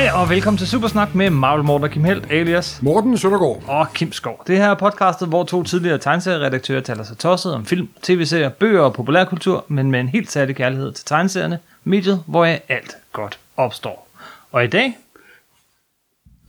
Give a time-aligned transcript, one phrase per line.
[0.00, 3.62] Hej og velkommen til Supersnak med Marvel Morten og Kim Helt, alias Morten Søndergaard.
[3.66, 4.44] og Kim Skov.
[4.46, 8.80] Det her er podcastet, hvor to tidligere tegneserieredaktører taler sig tosset om film, tv-serier, bøger
[8.80, 14.08] og populærkultur, men med en helt særlig kærlighed til tegneserierne, mediet, hvor alt godt opstår.
[14.52, 14.98] Og i dag,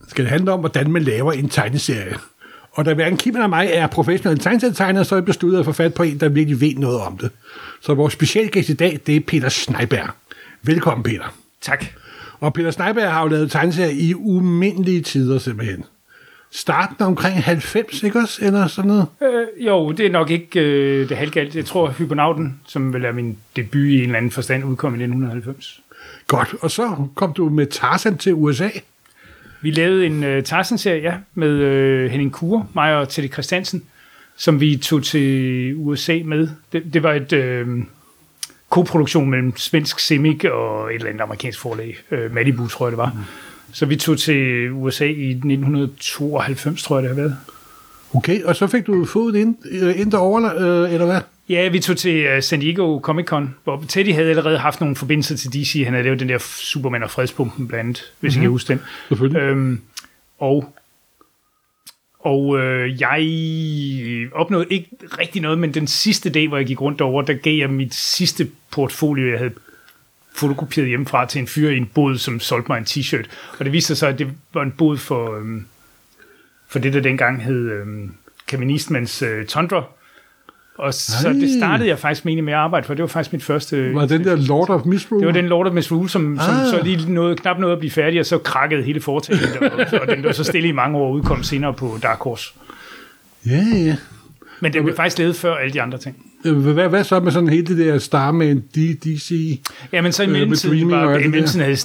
[0.08, 2.16] Skal det handle om, hvordan man laver en tegneserie.
[2.72, 5.72] Og da hverken Kim eller mig er professionelle tegneserietegnere, så er jeg besluttet at få
[5.72, 7.30] fat på en, der virkelig ved noget om det.
[7.80, 10.08] Så vores specialgæst i dag, det er Peter Sneiberg.
[10.62, 11.34] Velkommen, Peter.
[11.60, 11.84] tak.
[12.42, 15.84] Og Peter Sneiberg har jo lavet tegneserier i umindelige tider simpelthen.
[16.50, 18.44] Starten omkring 90, ikke også?
[18.44, 19.06] Eller sådan noget?
[19.22, 21.56] Øh, jo, det er nok ikke øh, det halvgalt.
[21.56, 24.96] Jeg tror, Hyponauten, som vil er min debut i en eller anden forstand, udkom i
[24.96, 25.80] 1990.
[26.26, 26.54] Godt.
[26.60, 28.68] Og så kom du med Tarzan til USA.
[29.60, 33.82] Vi lavede en øh, Tarzan-serie, ja, med øh, Henning Kure, mig og Teddy Christiansen,
[34.36, 36.48] som vi tog til USA med.
[36.72, 37.68] Det, det var et øh,
[38.72, 41.98] koproduktion mellem svensk Simic og et eller andet amerikansk forlag.
[42.10, 43.12] Øh, Malibu, tror jeg det var.
[43.14, 43.20] Mm.
[43.72, 47.36] Så vi tog til USA i 1992, tror jeg det har været.
[48.14, 51.20] Okay, og så fik du fodet ind, øh, ind derovre, øh, eller hvad?
[51.48, 54.96] Ja, vi tog til uh, San Diego Comic Con, hvor Teddy havde allerede haft nogle
[54.96, 55.82] forbindelser til DC.
[55.84, 58.42] Han havde lavet den der Superman og fredspumpen blandt andet, hvis mm-hmm.
[58.42, 58.80] I kan huske den.
[59.08, 59.40] Selvfølgelig.
[59.40, 59.80] Øhm,
[60.38, 60.74] og
[62.22, 64.88] og øh, jeg opnåede ikke
[65.18, 67.94] rigtig noget, men den sidste dag, hvor jeg gik rundt over, der gav jeg mit
[67.94, 69.52] sidste portfolio, jeg havde
[70.34, 73.26] fotokopieret hjemmefra til en fyr i en bod, som solgte mig en t-shirt.
[73.58, 75.66] Og det viste sig, at det var en bod for, øhm,
[76.68, 78.14] for det, der dengang hed øhm,
[78.48, 79.84] Kaministmans øh, Tundra.
[80.78, 81.32] Og så Ej.
[81.32, 82.94] det startede jeg faktisk med, med at arbejde for.
[82.94, 83.94] Det var faktisk mit første...
[83.94, 85.20] Var den der Lord of Misrule?
[85.20, 86.66] Det var den Lord of Misrule, som, som Ah.
[86.70, 90.08] så lige nåede, knap nåede at blive færdig, og så krakkede hele foretagendet, og, og
[90.16, 92.52] den var så stille i mange år og udkom senere på Dark Horse.
[93.46, 93.96] Ja, ja.
[94.60, 96.16] Men den blev faktisk lavet før alle de andre ting.
[96.44, 98.60] Øh, Hvad, hvad så med sådan hele det der Starman,
[99.04, 99.60] DC?
[99.92, 101.76] Ja, men så i Øh, med mellemtiden, var, alt i mellemtiden havde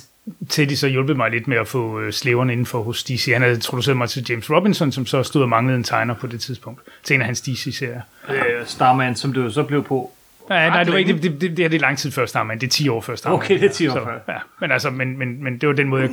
[0.50, 3.30] Teddy så hjulpet mig lidt med at få øh, slæverne inden for hos DC.
[3.34, 6.28] Han havde introduceret mig til James Robinson, som så stod og manglede en tegner på
[6.28, 8.02] det tidspunkt, til en af hans DC-serier.
[8.30, 10.14] Øh, Starman, som du jo så blev på.
[10.50, 12.60] Ja, nej, det, var ikke, det, det, det, er det lang tid før Starman.
[12.60, 13.40] Det er 10 år før Starman.
[13.40, 14.34] Okay, det er 10 år så, før.
[14.34, 16.12] Ja, men, altså, men, men, men det var den måde, jeg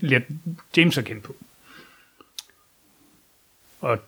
[0.00, 0.26] lærte
[0.76, 1.34] James at kende på.
[3.80, 3.98] Og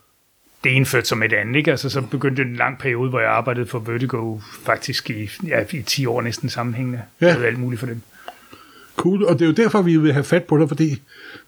[0.63, 1.71] det ene førte som et andet, ikke?
[1.71, 5.81] Altså, så begyndte en lang periode, hvor jeg arbejdede for Vertigo, faktisk i, ja, i
[5.81, 7.01] 10 år næsten sammenhængende.
[7.21, 7.27] Ja.
[7.27, 7.43] Ja.
[7.43, 8.01] alt muligt for dem.
[8.95, 11.01] Cool, og det er jo derfor, vi vil have fat på dig, fordi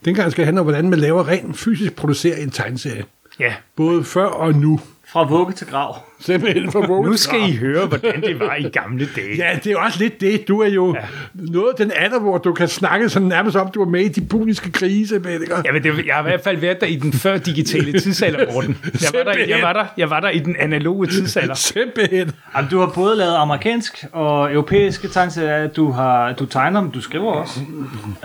[0.05, 3.05] dengang skal det handle om, hvordan man laver rent fysisk producerer en tegneserie.
[3.39, 4.79] Ja, Både før og nu.
[5.07, 5.97] Fra vugge til grav.
[6.19, 7.05] Simpelthen for vågen.
[7.09, 9.35] nu skal I høre, hvordan det var i gamle dage.
[9.37, 10.47] Ja, det er jo også lidt det.
[10.47, 11.01] Du er jo ja.
[11.33, 14.07] noget af den alder, hvor du kan snakke sådan nærmest om, du var med i
[14.07, 15.41] de puniske krige, simpelthen.
[15.41, 15.55] ikke?
[15.65, 18.53] Ja, men det, jeg har i hvert fald været der i den før digitale tidsalder,
[18.53, 18.77] Morten.
[18.83, 21.53] Jeg var, der, jeg, var der, jeg var der i den analoge tidsalder.
[21.73, 22.31] Simpelthen.
[22.55, 25.67] Jamen, du har både lavet amerikansk og europæiske tegneserier.
[25.67, 27.59] Du, har, du tegner dem, du skriver også.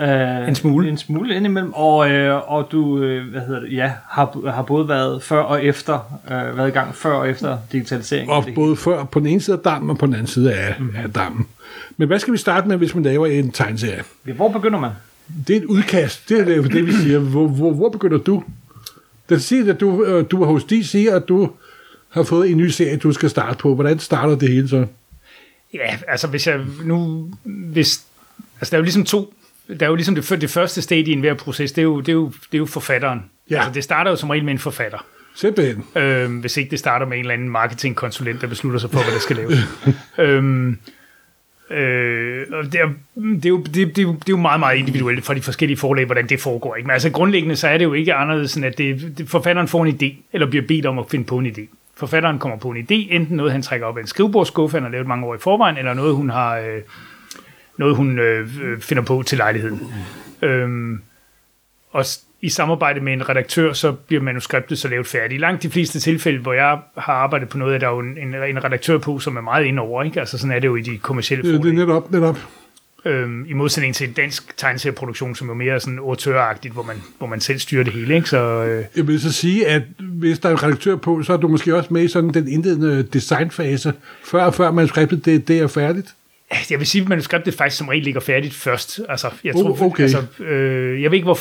[0.01, 0.89] Øh, En smule.
[0.89, 1.73] En smule indimellem.
[1.73, 5.65] Og, øh, og du øh, hvad hedder det, ja, har, har både været før og
[5.65, 8.29] efter, øh, været i gang før og efter digitalisering.
[8.29, 10.75] Og både før på den ene side af dammen og på den anden side af,
[10.95, 11.47] af dammen.
[11.97, 14.03] Men hvad skal vi starte med, hvis man laver en tegneserie?
[14.23, 14.91] Hvor begynder man?
[15.47, 16.29] Det er et udkast.
[16.29, 17.19] Det er det, det vi siger.
[17.19, 18.43] Hvor, hvor, hvor begynder du?
[19.29, 21.51] Det siger, at du, øh, du er hos DC, og du
[22.09, 23.75] har fået en ny serie, du skal starte på.
[23.75, 24.85] Hvordan starter det hele så?
[25.73, 27.29] Ja, altså hvis jeg nu...
[27.43, 28.03] Hvis,
[28.59, 29.33] altså der er jo ligesom to...
[29.79, 32.09] Der er jo ligesom det, det første stadie i enhver proces, det er jo, det
[32.09, 33.23] er jo, det er jo forfatteren.
[33.49, 33.55] Ja.
[33.57, 35.05] Altså det starter jo som regel med en forfatter.
[35.35, 35.83] Simpelthen.
[35.95, 39.13] Øhm, hvis ikke det starter med en eller anden marketingkonsulent, der beslutter sig for, hvad
[39.13, 39.57] der skal laves.
[40.17, 40.77] øhm,
[41.69, 45.25] øh, og det, er, det, er jo, det, det, det er jo meget, meget individuelt
[45.25, 46.75] for de forskellige forlag, hvordan det foregår.
[46.75, 46.87] Ikke?
[46.87, 49.85] Men altså grundlæggende, så er det jo ikke anderledes, end at det, det, forfatteren får
[49.85, 51.61] en idé, eller bliver bedt om at finde på en idé.
[51.95, 54.91] Forfatteren kommer på en idé, enten noget, han trækker op af en skrivebordskuffe, han har
[54.91, 56.57] lavet mange år i forvejen, eller noget, hun har...
[56.57, 56.81] Øh,
[57.77, 59.93] noget, hun øh, øh, finder på til lejligheden.
[60.41, 61.01] Øhm,
[61.91, 62.05] og
[62.41, 65.33] i samarbejde med en redaktør, så bliver manuskriptet så lavet færdigt.
[65.33, 68.17] I langt de fleste tilfælde, hvor jeg har arbejdet på noget, er der jo en,
[68.17, 70.03] en, en redaktør på, som er meget inde over.
[70.03, 70.19] Ikke?
[70.19, 72.37] Altså sådan er det jo i de kommercielle Det, det er netop, netop.
[73.05, 77.27] Øhm, I modsætning til en dansk tegneserieproduktion, som er mere sådan autøragtigt, hvor man, hvor
[77.27, 78.15] man selv styrer det hele.
[78.15, 78.29] Ikke?
[78.29, 81.37] Så, øh, Jeg vil så sige, at hvis der er en redaktør på, så er
[81.37, 83.93] du måske også med i sådan den indledende designfase,
[84.25, 86.07] før, før manuskriptet det, det er færdigt.
[86.69, 88.99] jeg vil sige, at manuskriptet faktisk som regel ligger færdigt først.
[89.09, 90.03] Altså, jeg tror, okay.
[90.03, 91.39] altså, øh, jeg ved ikke, hvor...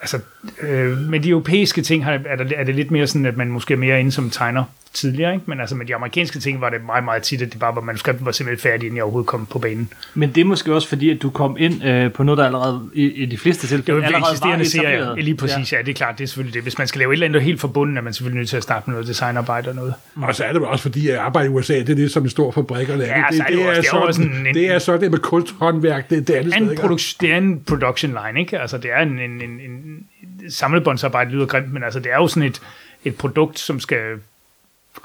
[0.00, 0.20] Altså,
[0.60, 3.48] øh, med de europæiske ting har, er, der, er det lidt mere sådan, at man
[3.48, 4.64] måske er mere inde som tegner?
[4.94, 5.44] Tidligere, ikke?
[5.46, 7.80] men altså med de amerikanske ting var det meget, meget tit, at det bare var,
[7.80, 9.88] manuskriptet var simpelthen færdigt, inden jeg overhovedet kom på banen.
[10.14, 12.90] Men det er måske også fordi, at du kom ind øh, på noget, der allerede
[12.94, 15.24] i, i de fleste Det tilfælde var jo allerede eksisterende serier, etableret.
[15.24, 15.76] lige præcis, ja.
[15.76, 15.82] ja.
[15.82, 16.62] det er klart, det er selvfølgelig det.
[16.62, 18.62] Hvis man skal lave et eller andet helt forbundet, er man selvfølgelig nødt til at
[18.62, 19.94] starte med noget designarbejde og noget.
[20.22, 22.30] Og så er det også fordi, at arbejde i USA, det er det, som en
[22.30, 24.70] stor fabrik og det, Ja, så er det jo også- det er en- en- det
[24.70, 27.60] er så det med kunsthåndværk, det, det er det En sted, produk- det er en
[27.66, 28.60] production line, ikke?
[28.60, 32.28] Altså, det er en, en, en, en samlebåndsarbejde, lyder grimt, men altså, det er jo
[32.28, 32.60] sådan et,
[33.04, 33.98] et produkt, som skal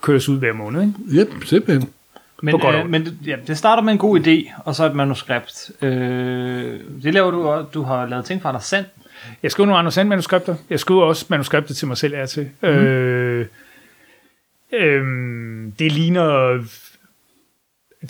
[0.01, 0.93] køres ud hver måned, ikke?
[1.21, 1.89] Yep, simpelthen.
[2.43, 4.75] Men, På godt og øh, men det- ja, det starter med en god idé, og
[4.75, 5.71] så et manuskript.
[5.81, 7.69] Øh, det laver du også.
[7.73, 8.85] Du har lavet ting fra dig selv.
[9.43, 10.55] Jeg skriver nogle andre sand manuskripter.
[10.69, 12.49] Jeg skriver også manuskriptet til mig selv og til.
[12.61, 12.67] Mm.
[12.67, 13.45] Øh,
[14.73, 15.03] øh,
[15.79, 16.59] det ligner...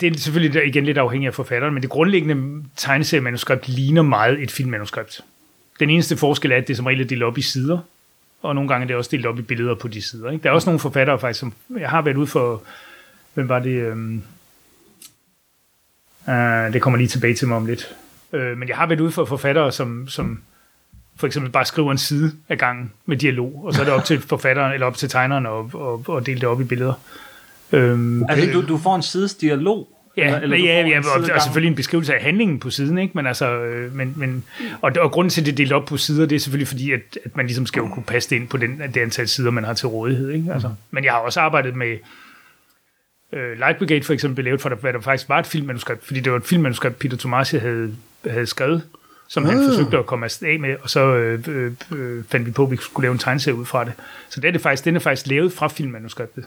[0.00, 4.50] Det er selvfølgelig igen lidt afhængigt af forfatteren, men det grundlæggende tegneseriemanuskript ligner meget et
[4.50, 5.20] filmmanuskript.
[5.80, 7.78] Den eneste forskel er, at det som regel er delt op i sider,
[8.42, 10.30] og nogle gange er det også delt op i billeder på de sider.
[10.30, 10.42] Ikke?
[10.42, 12.62] Der er også nogle forfattere faktisk, som jeg har været ude for,
[13.34, 13.70] hvem var det?
[13.70, 14.22] Øhm,
[16.28, 17.94] øh, det kommer lige tilbage til mig om lidt.
[18.32, 20.42] Øh, men jeg har været ude for forfattere, som, som
[21.16, 24.04] for eksempel bare skriver en side af gangen med dialog, og så er det op
[24.04, 26.94] til forfatteren eller op til tegneren at, at, at dele det op i billeder.
[27.72, 28.34] Øhm, Okay.
[28.34, 29.88] Altså, du, du får en sides dialog.
[30.16, 33.12] Ja, eller, eller, ja, ja og, og selvfølgelig en beskrivelse af handlingen på siden, ikke?
[33.14, 34.44] Men altså, øh, men, men,
[34.80, 36.92] og, og grunden til, at det er delt op på sider, det er selvfølgelig fordi,
[36.92, 39.50] at, at man ligesom skal jo kunne passe det ind på den, det antal sider,
[39.50, 40.52] man har til rådighed, ikke?
[40.52, 41.98] Altså, men jeg har også arbejdet med
[43.32, 46.20] øh, Light Brigade for eksempel, lavet for, der, hvad der faktisk var et filmmanuskript, fordi
[46.20, 47.94] det var et filmmanuskript, Peter Tomasi havde,
[48.26, 48.82] havde skrevet,
[49.28, 49.64] som han Ah.
[49.68, 52.76] forsøgte at komme afsted med, og så øh, øh, øh, fandt vi på, at vi
[52.76, 53.92] skulle lave en tegneserie ud fra det.
[54.28, 56.44] Så det er det faktisk, den er faktisk lavet fra filmmanuskriptet.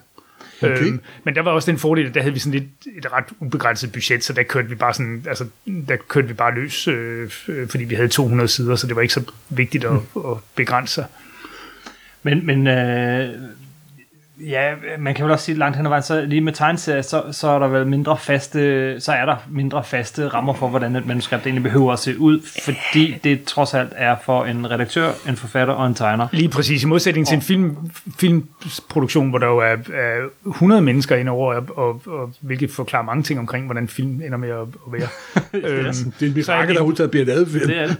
[0.63, 0.87] Okay.
[0.87, 3.25] Øhm, men der var også den fordel, at der havde vi sådan lidt et ret
[3.39, 5.45] ubegrænset budget, så der kørte vi bare sådan, altså,
[5.87, 9.01] der kørte vi bare løs, øh, øh, fordi vi havde 200 sider, så det var
[9.01, 11.05] ikke så vigtigt at, at begrænse sig.
[12.23, 13.29] Men, men øh,
[14.39, 17.23] ja, man kan vel også sige langt hen ad vejen, så lige med tegneserier, så,
[17.31, 21.05] så er der vel mindre faste, så er der mindre faste rammer for, hvordan et
[21.05, 25.35] manuskript egentlig behøver at se ud, fordi det trods alt er for en redaktør, en
[25.35, 26.27] forfatter og en tegner.
[26.31, 27.77] Lige præcis, i modsætning til en film,
[28.19, 33.03] filmproduktion, hvor der jo er, er 100 mennesker ind over, og, og, og, hvilket forklarer
[33.03, 35.07] mange ting omkring, hvordan film ender med at, at være.
[35.53, 37.67] øhm, Det er en er mirakel, det- der udtaget bliver lavet film.
[37.67, 37.97] Det er det.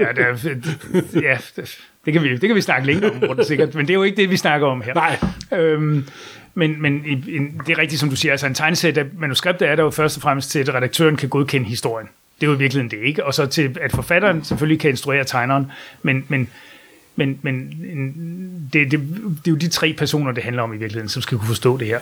[0.00, 1.78] ja, der, er- ja, det
[2.12, 4.16] kan, vi, det kan vi snakke længe om, rundt sikkert, men det er jo ikke
[4.16, 4.94] det, vi snakker om her.
[4.94, 5.18] Nej.
[5.60, 6.04] Øhm,
[6.54, 6.92] men, men
[7.26, 9.90] en, det er rigtigt, som du siger, altså en tegneserie, der, manuskriptet er der jo
[9.90, 12.08] først og fremmest til, at redaktøren kan godkende historien.
[12.40, 13.24] Det er jo i virkeligheden det, ikke?
[13.26, 15.66] Og så til, at forfatteren selvfølgelig kan instruere tegneren,
[16.02, 16.48] men, men,
[17.16, 20.76] men, men en- det, det, det er jo de tre personer, det handler om i
[20.76, 21.98] virkeligheden, som skal kunne forstå det her.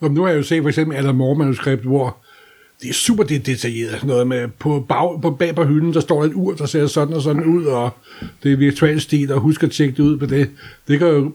[0.00, 2.16] Og nu har jeg jo set for eksempel Alan Moore manuskript, hvor
[2.82, 3.90] det er super det- detaljeret.
[3.92, 6.86] Sådan noget med, på, bag, på bag på hylden, der står et ur, der ser
[6.86, 7.90] sådan og sådan ud, og
[8.42, 10.50] det er virtuel stil, og husk at tjekke det ud på det.
[10.88, 11.32] Det kan jo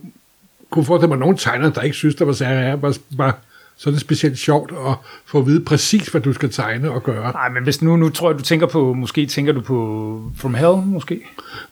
[0.70, 3.34] kunne forestille mig nogle tegnere, der ikke synes, der var særlig bare, bare
[3.80, 4.94] så er det specielt sjovt at
[5.26, 7.32] få at vide præcis, hvad du skal tegne og gøre.
[7.32, 10.54] Nej, men hvis nu, nu tror jeg, du tænker på, måske tænker du på From
[10.54, 11.20] Hell, måske?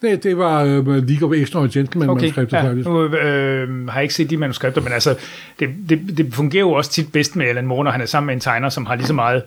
[0.02, 2.88] Det, det var øh, League of Extraordinary Gentlemen okay, manuskriptet, ja, faktisk.
[2.90, 5.16] nu øh, har jeg ikke set de manuskripter, men altså,
[5.60, 8.26] det, det, det fungerer jo også tit bedst med Alan Moore, når han er sammen
[8.28, 9.44] med en tegner, som har lige så meget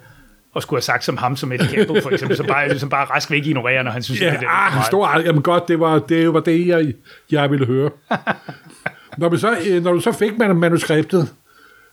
[0.56, 3.04] at skulle have sagt som ham, som Eddie Campbell for eksempel, så bare, ligesom bare
[3.04, 5.98] rask væk ignorerer, når han synes, Ja, det er ah, stor, jamen godt, det var
[5.98, 6.92] det, var det jeg,
[7.30, 7.90] jeg ville høre.
[9.18, 11.28] når, man så, øh, når du så fik man manuskriptet,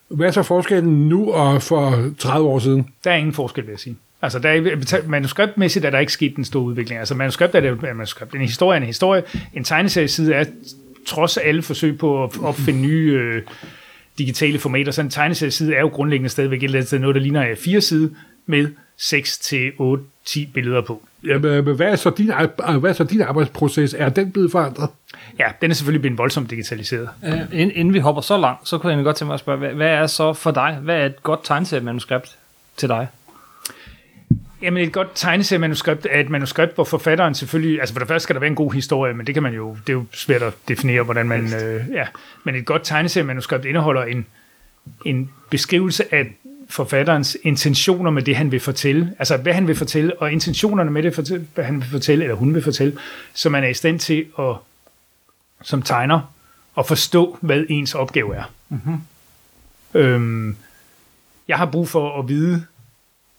[0.08, 2.88] hvad er så forskellen nu og for 30 år siden?
[3.04, 3.98] Der er ingen forskel, vil jeg sige.
[4.22, 7.00] Altså, der er, manuskriptmæssigt er der ikke sket en stor udvikling.
[7.00, 8.36] Altså, manuskript er det et manuskript.
[8.36, 9.24] En historie er en historie.
[9.54, 10.46] En tegneserieside er,
[11.06, 13.42] trods alle forsøg på at opfinde nye øh,
[14.18, 17.22] digitale formater, så en tegneserieside er jo grundlæggende stadigvæk et eller andet sted noget, der
[17.22, 18.16] ligner fire side
[18.46, 21.02] med 6 til 8, 10 billeder på.
[21.24, 23.94] Jamen, men hvad er, så din, ar- hvad er så din arbejdsproces?
[23.94, 24.90] Er den blevet forandret?
[25.40, 27.10] Ja, den er selvfølgelig blevet voldsomt digitaliseret.
[27.26, 29.60] Øh, inden, inden vi hopper så langt, så kunne jeg godt tænke mig at spørge,
[29.60, 32.38] hvad, hvad er så for dig, hvad er et godt tegneseriemanuskript
[32.78, 33.08] til dig?
[34.62, 38.34] Jamen et godt tegneseriemanuskript er et manuskript, hvor forfatteren selvfølgelig, altså for det første skal
[38.34, 40.54] der være en god historie, men det kan man jo, det er jo svært at
[40.68, 42.08] definere, hvordan man, øh, ja,
[42.44, 44.26] men et godt tegneseriemanuskript indeholder en,
[45.06, 46.36] en beskrivelse af
[46.70, 51.04] forfatterens intentioner med det, han vil fortælle, altså hvad han vil fortælle, og intentionerne med
[51.04, 52.98] det, hvad han vil fortælle, eller hun vil fortælle,
[53.34, 54.56] så man er i stand til at,
[55.62, 56.34] som tegner,
[56.78, 58.44] at forstå, hvad ens opgave er.
[58.70, 58.98] Mm-hmm.
[59.94, 60.56] Øhm,
[61.48, 62.66] jeg har brug for at vide,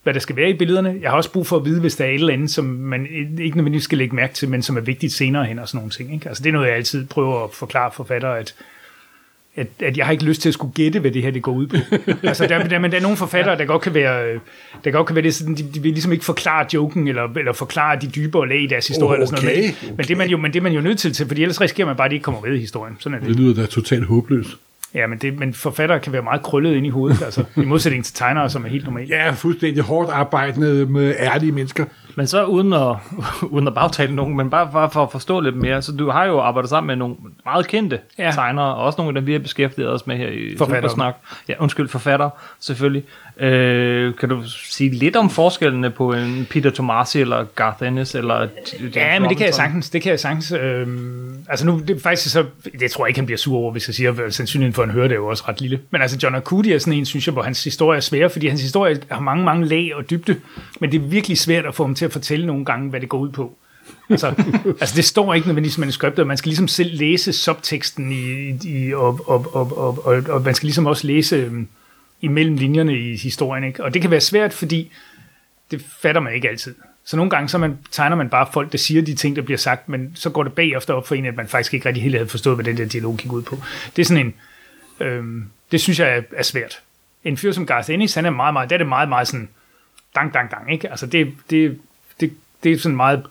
[0.03, 0.99] hvad der skal være i billederne.
[1.03, 3.07] Jeg har også brug for at vide, hvis der er et eller andet, som man
[3.39, 5.91] ikke nødvendigvis skal lægge mærke til, men som er vigtigt senere hen og sådan nogle
[5.91, 6.15] ting.
[6.15, 6.29] Ikke?
[6.29, 8.55] Altså, det er noget, jeg altid prøver at forklare forfattere, at,
[9.57, 11.53] at, at jeg har ikke lyst til at skulle gætte, hvad det her det går
[11.53, 11.77] ud på.
[12.23, 14.41] altså, der, der, men der er nogle forfattere, der godt kan være,
[14.85, 17.53] der godt kan være det sådan, de, de vil ligesom ikke forklare joken, eller, eller
[17.53, 19.59] forklare de dybere lag i deres historie, eller sådan noget.
[19.59, 21.43] Okay, Men, men, det man jo, men det er man jo nødt til, til, fordi
[21.43, 22.97] ellers risikerer man bare, at de ikke kommer med i historien.
[22.99, 23.29] Sådan er det.
[23.29, 24.49] Det lyder da totalt håbløst.
[24.95, 28.05] Ja, men, det, men forfattere kan være meget krøllet ind i hovedet, altså i modsætning
[28.05, 29.11] til tegnere, som er helt normalt.
[29.11, 31.85] Ja, fuldstændig hårdt arbejdende med ærlige mennesker.
[32.19, 32.97] Men så uden at,
[33.55, 36.25] uden at bagtale nogen, men bare for, for at forstå lidt mere, så du har
[36.25, 38.31] jo arbejdet sammen med nogle meget kendte Ja.
[38.35, 40.57] tegnere, og også nogle af dem, vi har beskæftiget os med her i.
[40.59, 41.17] Supersnak.
[41.49, 42.31] Ja, undskyld, forfatter,
[42.61, 43.05] selvfølgelig.
[43.41, 48.41] Øh, kan du sige lidt om forskellene på en Peter Tomasi eller Garth Ennis eller
[48.41, 49.53] James Ja, men det kan jeg Robinson?
[49.53, 49.91] sagtens.
[49.91, 50.53] Det kan jeg sagtens.
[50.53, 52.45] Øhm, altså nu, det faktisk så,
[52.81, 54.95] det tror jeg ikke, han bliver sur over, hvis jeg siger, sandsynligheden for, at han
[54.95, 55.81] hører det er jo også ret lille.
[55.91, 58.49] Men altså John Arcudi er sådan en, synes jeg, hvor hans historie er svær, fordi
[58.49, 60.37] hans historie har mange, mange lag og dybde,
[60.81, 63.09] men det er virkelig svært at få ham til at fortælle nogle gange, hvad det
[63.09, 63.57] går ud på.
[64.11, 64.35] Altså,
[64.81, 68.59] altså det står ikke nødvendigvis i manuskriptet, og man skal ligesom selv læse subteksten i,
[68.65, 71.69] i og, og, og, og, og, og man skal ligesom også læse øhm,
[72.27, 73.85] imellem linjerne i historien, ikke?
[73.85, 74.93] Og det kan være svært, fordi
[75.71, 76.75] det fatter man ikke altid.
[77.05, 79.59] Så nogle gange så man, tegner man bare folk, der siger de ting, der bliver
[79.59, 82.15] sagt, men så går det bagefter op for en, at man faktisk ikke rigtig helt
[82.15, 83.59] havde forstået, hvad den der dialog gik ud på.
[83.97, 84.35] Det er sådan en,
[85.07, 86.79] øhm, det synes jeg er, er svært.
[87.25, 89.49] En fyr som Garth Ennis, han er meget, meget, der er det meget, meget sådan,
[90.15, 90.91] dang, dang, dang, ikke?
[90.91, 91.81] Altså det, det,
[92.21, 93.23] det, det er sådan meget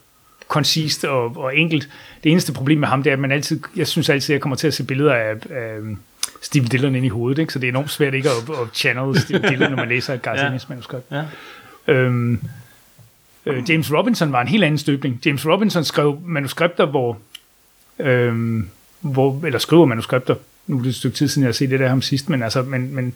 [0.47, 1.89] koncist og, og enkelt.
[2.23, 4.41] Det eneste problem med ham, det er, at man altid, jeg synes altid, at jeg
[4.41, 5.79] kommer til at se billeder af, af
[6.45, 7.53] Steve Dillon ind i hovedet, ikke?
[7.53, 10.21] så det er enormt svært ikke at, at channel Steve Dillon, når man læser et
[10.21, 10.47] Garth Ja.
[10.47, 11.05] Ennis manuskript.
[11.11, 11.23] Ja.
[11.87, 12.41] Øhm,
[13.45, 15.21] øh, James Robinson var en helt anden støbning.
[15.25, 17.17] James Robinson skrev manuskripter, hvor,
[17.99, 18.69] øhm,
[19.01, 20.35] hvor eller skriver manuskripter,
[20.67, 22.43] nu er det et stykke tid siden, jeg har set det der ham sidst, men,
[22.43, 23.13] altså, men, men,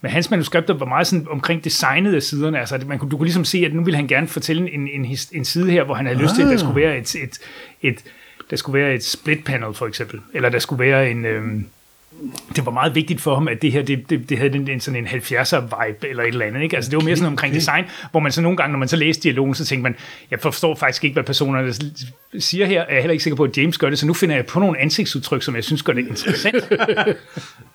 [0.00, 2.60] men hans manuskripter var meget sådan omkring designet af siderne.
[2.60, 5.16] Altså, man kunne, du kunne ligesom se, at nu ville han gerne fortælle en, en,
[5.32, 7.38] en side her, hvor han havde lyst til, at der skulle være et, et,
[7.82, 8.04] et,
[8.50, 10.20] der skulle være et split panel, for eksempel.
[10.34, 11.24] Eller der skulle være en...
[11.24, 11.66] Øhm,
[12.56, 14.80] det var meget vigtigt for ham, at det her, det, det, det havde en, en,
[14.80, 16.76] sådan en 70'er vibe, eller et eller andet, ikke?
[16.76, 18.96] Altså, det var mere sådan omkring design, hvor man så nogle gange, når man så
[18.96, 19.94] læste dialogen, så tænkte man,
[20.30, 21.74] jeg forstår faktisk ikke, hvad personerne
[22.38, 24.36] siger her, er jeg heller ikke sikker på, at James gør det, så nu finder
[24.36, 26.64] jeg på nogle ansigtsudtryk, som jeg synes gør det interessant.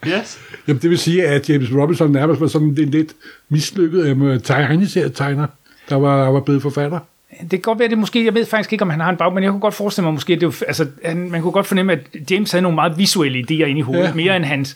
[0.08, 0.40] Yes.
[0.68, 3.14] Jamen, det vil sige, at James Robinson nærmest var sådan en lidt
[3.50, 5.48] mislykket øh, tegneserietegner,
[5.90, 7.00] der var, der var blevet forfatter.
[7.42, 9.34] Det kan godt være, det måske, jeg ved faktisk ikke, om han har en bag,
[9.34, 11.68] men jeg kunne godt forestille mig måske, at det var, altså, han, man kunne godt
[11.68, 12.00] fornemme, at
[12.32, 14.14] James havde nogle meget visuelle idéer inde i hovedet, Ja.
[14.14, 14.76] mere end hans,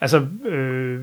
[0.00, 0.98] altså, øh,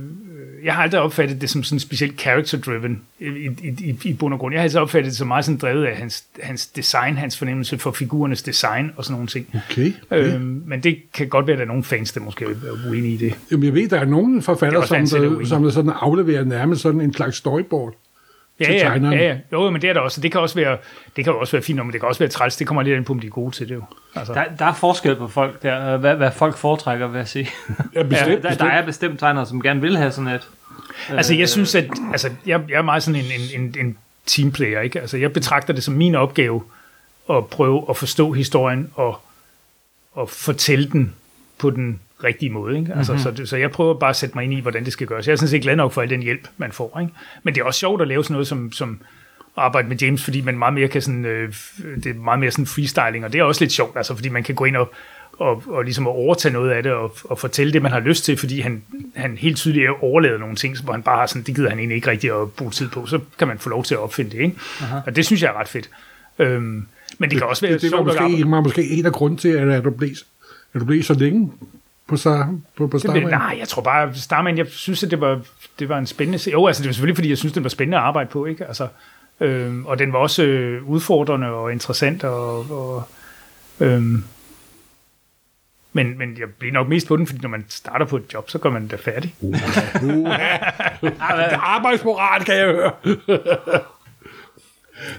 [0.64, 4.40] jeg har aldrig opfattet det som sådan specielt character-driven i, i, i, i bund og
[4.40, 4.54] grund.
[4.54, 7.78] Jeg har altid opfattet det som meget sådan drevet af hans, hans design, hans fornemmelse
[7.78, 9.48] for figurernes design og sådan nogle ting.
[9.70, 9.94] Okay.
[10.10, 10.34] okay.
[10.34, 13.14] Øhm, men det kan godt være, at der er nogle fans, der måske er uenige
[13.14, 13.34] i det.
[13.52, 16.44] Jamen, jeg ved, der er nogle er forfattere, som, er der, som der sådan afleverer
[16.44, 17.94] nærmest sådan en slags storyboard.
[18.60, 19.14] Ja, til ja, tegneren.
[19.20, 19.38] ja, ja.
[19.52, 20.22] Jo, men det er der også.
[20.22, 20.78] Det kan også være,
[21.16, 22.56] det kan også være fint, men det kan også være træls.
[22.56, 23.84] Det kommer lidt ind på, om de er gode til det jo.
[24.16, 24.34] Altså.
[24.34, 27.50] Der, der er forskel på folk der, hvad, hvad folk foretrækker, vil jeg sige.
[27.96, 28.72] Ja, bestemt, der, der bestemt.
[28.72, 30.50] er bestemt tegnere, som gerne vil have sådan et.
[31.10, 34.82] Altså, jeg synes, at altså, jeg, jeg er meget sådan en, en, en, en teamplayer,
[34.82, 35.02] ikke?
[35.02, 36.64] Altså, jeg betragter det som min opgave
[37.30, 39.22] at prøve at forstå historien og,
[40.14, 41.16] og fortælle den
[41.66, 42.94] på den rigtige måde, ikke?
[42.94, 43.24] Altså, mm-hmm.
[43.24, 45.28] så, det- så jeg prøver bare at sætte mig ind i, hvordan det skal gøres.
[45.28, 47.14] Jeg er sådan set glad nok for al den hjælp, man får, ikke?
[47.44, 49.00] Men det er også sjovt at lave sådan noget som, som
[49.58, 51.54] at arbejde med James, fordi man meget mere kan sådan, øh,
[52.04, 54.44] det er meget mere sådan freestyling, og det er også lidt sjovt, altså, fordi man
[54.44, 54.94] kan gå ind og,
[55.40, 58.26] og, og ligesom at overtage noget af det, og, og fortælle det, man har lyst
[58.26, 58.84] til, fordi han,
[59.16, 61.96] han helt tydeligt overlader nogle ting, hvor han bare har sådan, det gider han egentlig
[61.96, 64.38] ikke rigtig at bruge tid på, så kan man få lov til at opfinde det,
[64.40, 64.56] ikke?
[64.82, 64.98] Aha.
[65.06, 65.90] Og det synes jeg er ret fedt.
[66.40, 66.86] Øhm,
[67.18, 69.50] men det kan også være det, det var måske, var måske en af grunden til,
[69.50, 70.10] at, at du blev,
[70.76, 71.52] at du blev så længe
[72.08, 72.46] på, så,
[72.78, 73.28] på, på Det Starman.
[73.28, 75.42] nej, jeg tror bare, Starman, jeg synes, at det var,
[75.80, 76.54] det var en spændende serie.
[76.54, 78.66] Jo, altså det var selvfølgelig, fordi jeg synes, det var spændende at arbejde på, ikke?
[78.66, 78.88] Altså,
[79.40, 83.04] øhm, og den var også øh, udfordrende og interessant, og, og
[83.80, 84.24] øhm,
[85.94, 88.50] men, men jeg bliver nok mest på den, fordi når man starter på et job,
[88.50, 89.36] så går man da færdig.
[91.76, 92.92] Arbejdsmoral, kan jeg høre.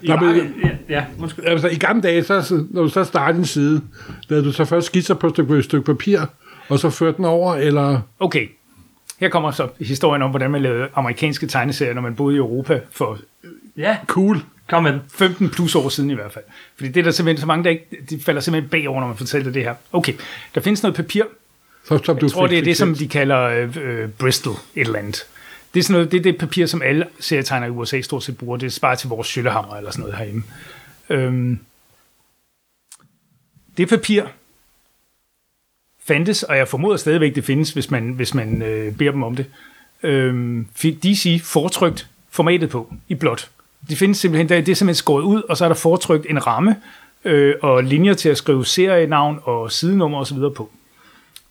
[0.07, 0.29] Der blev,
[0.65, 1.45] Ja, ja, undskyld.
[1.45, 3.83] altså, I gamle dage, så, når du så startede en side,
[4.29, 6.21] lavede du så først skitser på et stykke, et stykke papir,
[6.69, 8.01] og så førte den over, eller...
[8.19, 8.47] Okay,
[9.21, 12.81] her kommer så historien om, hvordan man lavede amerikanske tegneserier, når man boede i Europa
[12.91, 13.19] for
[13.77, 14.41] Ja, Cool.
[14.69, 15.01] kom med den.
[15.15, 16.45] 15 plus år siden i hvert fald.
[16.77, 19.17] Fordi det er der simpelthen så mange, der ikke, de falder simpelthen bagover, når man
[19.17, 19.75] fortæller det her.
[19.93, 20.13] Okay,
[20.55, 21.23] der findes noget papir,
[21.89, 24.53] Så, som du Jeg tror, fik- det er det, som de kalder øh, øh, Bristol
[24.53, 25.27] et eller andet.
[25.77, 28.39] Det er, sådan noget, det er det papir, som alle serietegnere i USA stort set
[28.39, 28.57] bruger.
[28.57, 30.43] Det sparer til vores skyllehammer eller sådan noget herhjemme.
[31.09, 31.59] Øhm,
[33.77, 34.23] det papir
[36.05, 39.37] fandtes, og jeg formoder stadigvæk, det findes, hvis man, hvis man øh, beder dem om
[39.37, 39.47] det.
[40.03, 43.51] Øhm, fik DC fortrykt formatet på i blåt.
[43.89, 46.77] Det findes simpelthen, det er simpelthen skåret ud, og så er der fortrykt en ramme
[47.25, 50.39] øh, og linjer til at skrive serienavn og sidenummer osv.
[50.57, 50.71] på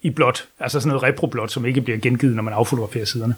[0.01, 3.36] i blåt, altså sådan noget reproblåt, som ikke bliver gengivet, når man affotograferer siderne.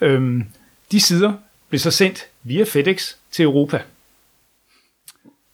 [0.00, 0.44] Øhm,
[0.92, 1.32] de sider
[1.68, 3.82] blev så sendt via FedEx til Europa.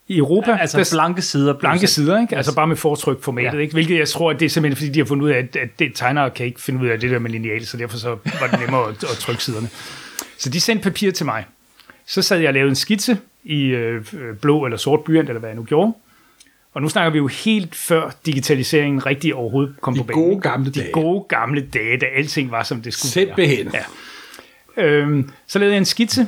[0.09, 1.53] I Europa, Altså der, blanke sider.
[1.53, 2.35] blanke sider, ikke?
[2.37, 3.55] altså bare med fortryk formatet, Ja.
[3.55, 3.61] ja.
[3.61, 3.73] ikke?
[3.73, 5.69] hvilket jeg tror, at det er simpelthen fordi, de har fundet ud af, at, at
[5.79, 8.47] det, tegnere kan ikke finde ud af det der med lineal, så derfor så var
[8.51, 9.69] det nemmere at, at trykke siderne.
[10.37, 11.45] Så de sendte papir til mig.
[12.05, 14.05] Så sad jeg og lavede en skitse i øh,
[14.41, 15.93] blå eller sort blyant, eller hvad jeg nu gjorde.
[16.73, 20.23] Og nu snakker vi jo helt før digitaliseringen rigtig overhovedet kom De på banen.
[20.23, 20.49] gode ikke?
[20.49, 20.91] gamle De dage.
[20.91, 23.65] gode gamle dage, da alting var, som det skulle Simpelthen.
[23.65, 23.75] være.
[23.75, 23.83] Ja.
[24.77, 26.27] Øhm, så lavede jeg en skitse.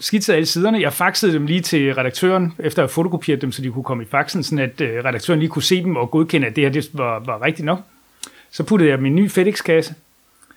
[0.00, 0.80] skitser alle siderne.
[0.80, 4.02] Jeg faxede dem lige til redaktøren, efter at have fotokopieret dem, så de kunne komme
[4.02, 6.70] i faxen, sådan at øh, redaktøren lige kunne se dem og godkende, at det her
[6.70, 7.80] det var, var rigtigt nok.
[8.50, 9.94] Så puttede jeg dem i en ny FedEx-kasse.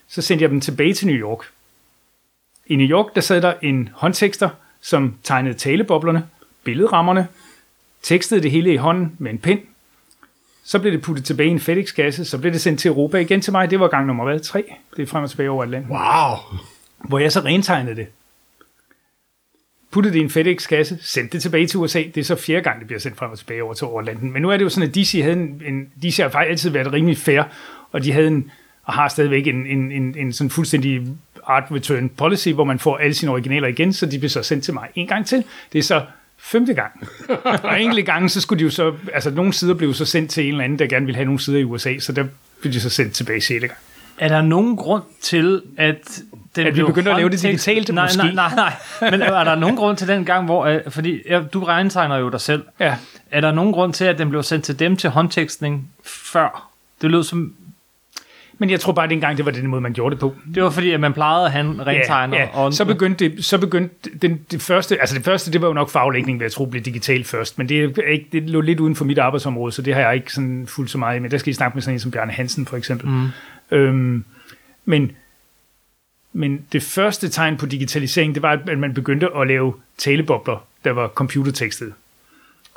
[0.07, 1.45] Så sendte jeg dem tilbage til New York.
[2.67, 4.49] I New York, der sad der en håndtekster,
[4.81, 6.27] som tegnede taleboblerne,
[6.63, 7.27] billedrammerne,
[8.01, 9.59] tekstede det hele i hånden med en pind.
[10.67, 13.41] Så blev det puttet tilbage i en FedEx-kasse, så blev det sendt til Europa igen
[13.41, 13.71] til mig.
[13.71, 14.39] Det var gang nummer hvad?
[14.39, 14.63] Tre.
[14.97, 15.91] Det er frem og tilbage over Atlanten.
[15.91, 16.59] Wow.
[16.97, 18.07] Hvor jeg så rentegnede det.
[19.91, 21.99] Puttede det i en FedEx-kasse, sendte det tilbage til USA.
[21.99, 24.33] Det er så fjerde gang, det bliver sendt frem og tilbage over til Overlanden.
[24.33, 26.69] Men nu er det jo sådan, at DC, havde en, en, DC har faktisk altid
[26.69, 27.43] været rimelig fair,
[27.91, 28.51] og de havde en,
[28.83, 31.01] og har stadigvæk en, en, en, en sådan fuldstændig
[31.45, 34.63] art return policy, hvor man får alle sine originaler igen, så de bliver så sendt
[34.63, 35.43] til mig en gang til.
[35.73, 36.01] Det er så
[36.51, 37.07] femte gang.
[37.63, 40.43] og enkelte gange, så skulle de jo så, altså nogle sider blev så sendt til
[40.43, 42.25] en eller anden, der gerne ville have nogle sider i USA, så der
[42.61, 43.79] blev de så sendt tilbage sjette gang.
[44.17, 46.21] Er der nogen grund til, at
[46.55, 48.17] den At vi begynder at lave det digitalt, Nej, måske?
[48.17, 48.55] nej, nej,
[49.01, 49.11] nej.
[49.11, 50.65] Men er der nogen grund til den gang, hvor...
[50.65, 52.63] øh, Fordi ja, du regntegner jo dig selv.
[52.79, 52.95] Ja,
[53.31, 56.69] Er der nogen grund til, at den blev sendt til dem til håndtekstning før?
[57.01, 57.53] Det lød som...
[58.59, 60.35] men jeg tror bare, at dengang det var den måde, man gjorde det på.
[60.55, 62.37] Det var fordi, at man plejede at have en rentegner.
[62.37, 62.49] Ja, ja.
[62.53, 65.73] Og, Så begyndte det, så begyndte den, det første, altså det første, det var jo
[65.73, 68.95] nok faglægning, vil jeg tro, blev digitalt først, men det, ikke, det lå lidt uden
[68.95, 71.37] for mit arbejdsområde, så det har jeg ikke sådan fuldt så meget i, men der
[71.37, 73.09] skal I snakke med sådan en som Bjarne Hansen, for eksempel.
[73.09, 73.27] Mm.
[73.71, 74.25] Øhm,
[74.85, 75.11] men,
[76.33, 80.91] men det første tegn på digitalisering, det var, at man begyndte at lave talebobler, der
[80.91, 81.93] var computertekstet.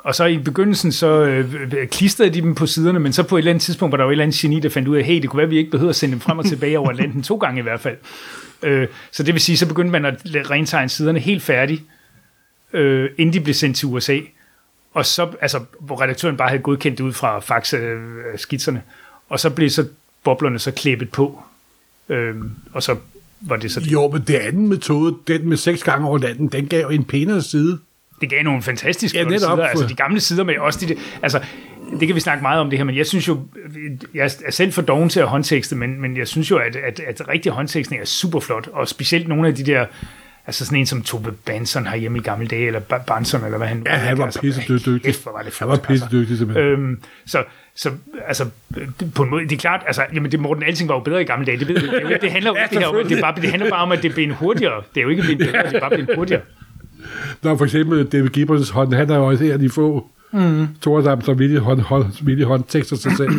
[0.03, 3.39] Og så i begyndelsen, så øh, klistrede de dem på siderne, men så på et
[3.39, 5.21] eller andet tidspunkt var der jo et eller andet geni, der fandt ud af, hey,
[5.21, 7.23] det kunne være, at vi ikke behøver at sende dem frem og tilbage over Atlanten
[7.23, 7.97] to gange i hvert fald.
[8.63, 11.83] Øh, så det vil sige, så begyndte man at rentegne siderne helt færdig,
[12.73, 14.19] øh, inden de blev sendt til USA.
[14.93, 18.77] Og så, altså, hvor redaktøren bare havde godkendt det ud fra fax-skitserne.
[18.77, 18.93] Øh,
[19.29, 19.87] og så blev så
[20.23, 21.43] boblerne så klippet på.
[22.09, 22.35] Øh,
[22.73, 22.95] og så
[23.41, 26.67] var det så Jo, men det anden metode, den med seks gange over natten, den
[26.67, 27.79] gav en pænere side
[28.21, 29.63] det gav nogle fantastiske Ja, sider.
[29.65, 31.39] Altså de gamle sider med også de, altså
[31.99, 33.39] det kan vi snakke meget om det her, men jeg synes jo,
[34.13, 36.99] jeg er selv for doven til at håndtekste, men, men jeg synes jo, at, at,
[37.07, 39.85] at rigtig håndtekstning er super flot, og specielt nogle af de der,
[40.47, 43.67] altså sådan en som Tove Banson har hjemme i gamle dage, eller Banson, eller hvad
[43.67, 45.01] han Ja, han var altså, pissedygtig.
[45.01, 46.65] kæft, hvor var det Han flot, var pissedygtig, simpelthen.
[46.65, 47.43] Øhm, så,
[47.75, 47.91] så
[48.27, 48.45] altså,
[49.15, 51.25] på en måde, det er klart, altså, jamen det Morten Alting var jo bedre i
[51.25, 51.87] gamle dage, det ved vi.
[51.87, 54.13] Det, det handler jo Ja, det, her, det, bare, det handler bare om, at det
[54.13, 54.83] blev en hurtigere.
[54.95, 56.41] Det er jo ikke blevet bedre, det er bare blevet hurtigere.
[57.43, 60.67] Når for eksempel David Gibbons hånd, han er jo også her, de få mm.
[60.81, 63.31] Tordam, som vildt hånd, hånd, vildt håndtekster sig selv.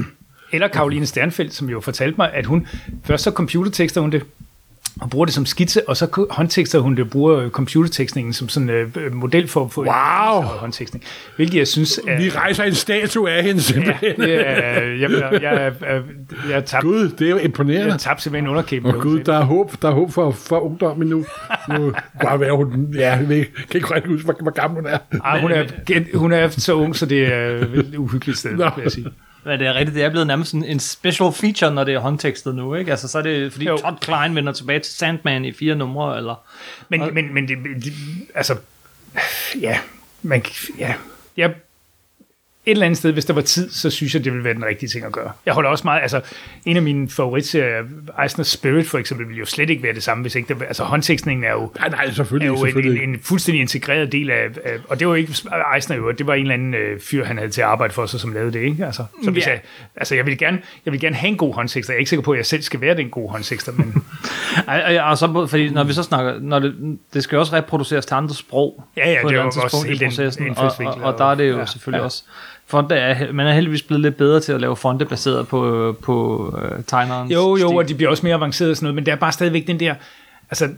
[0.53, 2.67] Eller Karoline Sternfeldt, som jo fortalte mig, at hun
[3.05, 4.23] først så computertekster hun det,
[5.01, 8.71] og bruger det som skitse, og så håndtekster hun det, bruger øh, computertekstningen som sådan
[8.71, 10.43] en øh, model for, for Wow!
[10.43, 11.05] håndtekstning.
[11.37, 12.19] Hvilket jeg synes er...
[12.19, 14.17] Vi rejser en statue af hende, ja, simpelthen.
[14.17, 16.03] det er, jeg, jeg, jeg, jeg,
[16.51, 17.93] jeg tabte Gud, det er jo imponerende.
[17.93, 18.95] jeg tabte simpelthen underkæben.
[18.95, 21.25] Og Gud, der er håb, der er håb for, for ungdommen nu.
[21.69, 24.99] Nu bare være hun, ja, jeg kan ikke rigtig huske, hvor, hvor gammel hun er.
[25.25, 25.65] Ej, hun, er,
[26.15, 28.71] hun er så ung, så det er et uhyggeligt sted, Nå.
[28.77, 29.07] vil jeg sige.
[29.45, 31.99] Men det er rigtigt, det er blevet nærmest sådan en special feature, når det er
[31.99, 32.91] håndtekstet nu, ikke?
[32.91, 33.77] Altså, så er det, fordi Jo.
[33.77, 36.35] Todd Klein vender tilbage til Sandman i fire numre, eller...
[36.89, 37.93] Men, men, men det, det,
[38.35, 38.57] altså,
[39.61, 39.79] ja,
[40.23, 40.45] man,
[40.79, 40.95] ja,
[41.37, 41.55] jeg,
[42.67, 44.65] et eller andet sted, hvis der var tid, så synes jeg, det ville være den
[44.65, 45.33] rigtige ting at gøre.
[45.47, 46.21] Jeg holder også meget, altså,
[46.65, 47.83] en af mine favoritserier,
[48.23, 50.85] Eisner Spirit for eksempel, ville jo slet ikke være det samme, hvis ikke der, altså
[50.85, 53.03] håndtekstningen er jo, Nej, nej, er selvfølgelig, jo en, selvfølgelig.
[53.03, 55.35] en, en fuldstændig integreret del af, af, og det var jo ikke
[55.77, 58.07] Eisner jo, det var en eller anden øh, fyr, han havde til at arbejde for
[58.07, 58.87] sig, som lavede det, ikke?
[58.87, 59.51] Altså, så hvis Ja.
[59.51, 59.61] jeg,
[59.97, 61.93] altså jeg vil gerne, jeg vil gerne have en god håndtekster.
[61.93, 63.95] Jeg er ikke sikker på, at jeg selv skal være den gode håndtekster, men
[64.69, 67.53] Ej, ej, Og så, fordi når vi så snakker, når det, det skal jo også
[67.57, 68.85] reproduceres til andre sprog.
[68.97, 70.95] Ja, ja, på det et er jo eller andet også helt i en processen, og,
[70.95, 72.05] og, og, der er det jo og- ja, selvfølgelig ja.
[72.05, 72.23] også.
[72.73, 76.47] Fonte er, man er heldigvis blevet lidt bedre til at lave fonte baseret på, på
[76.63, 77.67] øh, tegnerens Jo, jo, stil.
[77.67, 79.81] og de bliver også mere avancerede og sådan noget, men der er bare stadigvæk den
[79.81, 79.95] der,
[80.51, 80.69] altså,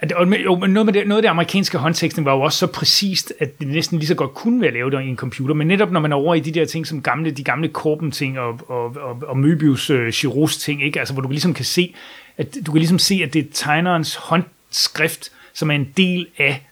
[0.00, 0.12] at,
[0.44, 3.32] jo, men noget, med det, noget af det amerikanske håndtekstning var jo også så præcist,
[3.38, 6.00] at det næsten lige så godt kunne være lavet i en computer, men netop når
[6.00, 9.22] man er over i de der ting, som gamle, de gamle Korben-ting og, og, og,
[9.26, 10.98] og Möbius uh, Chiros-ting, ikke?
[10.98, 11.94] Altså, hvor du ligesom kan se,
[12.38, 16.67] at du kan ligesom se, at det er tegnerens håndskrift, som er en del af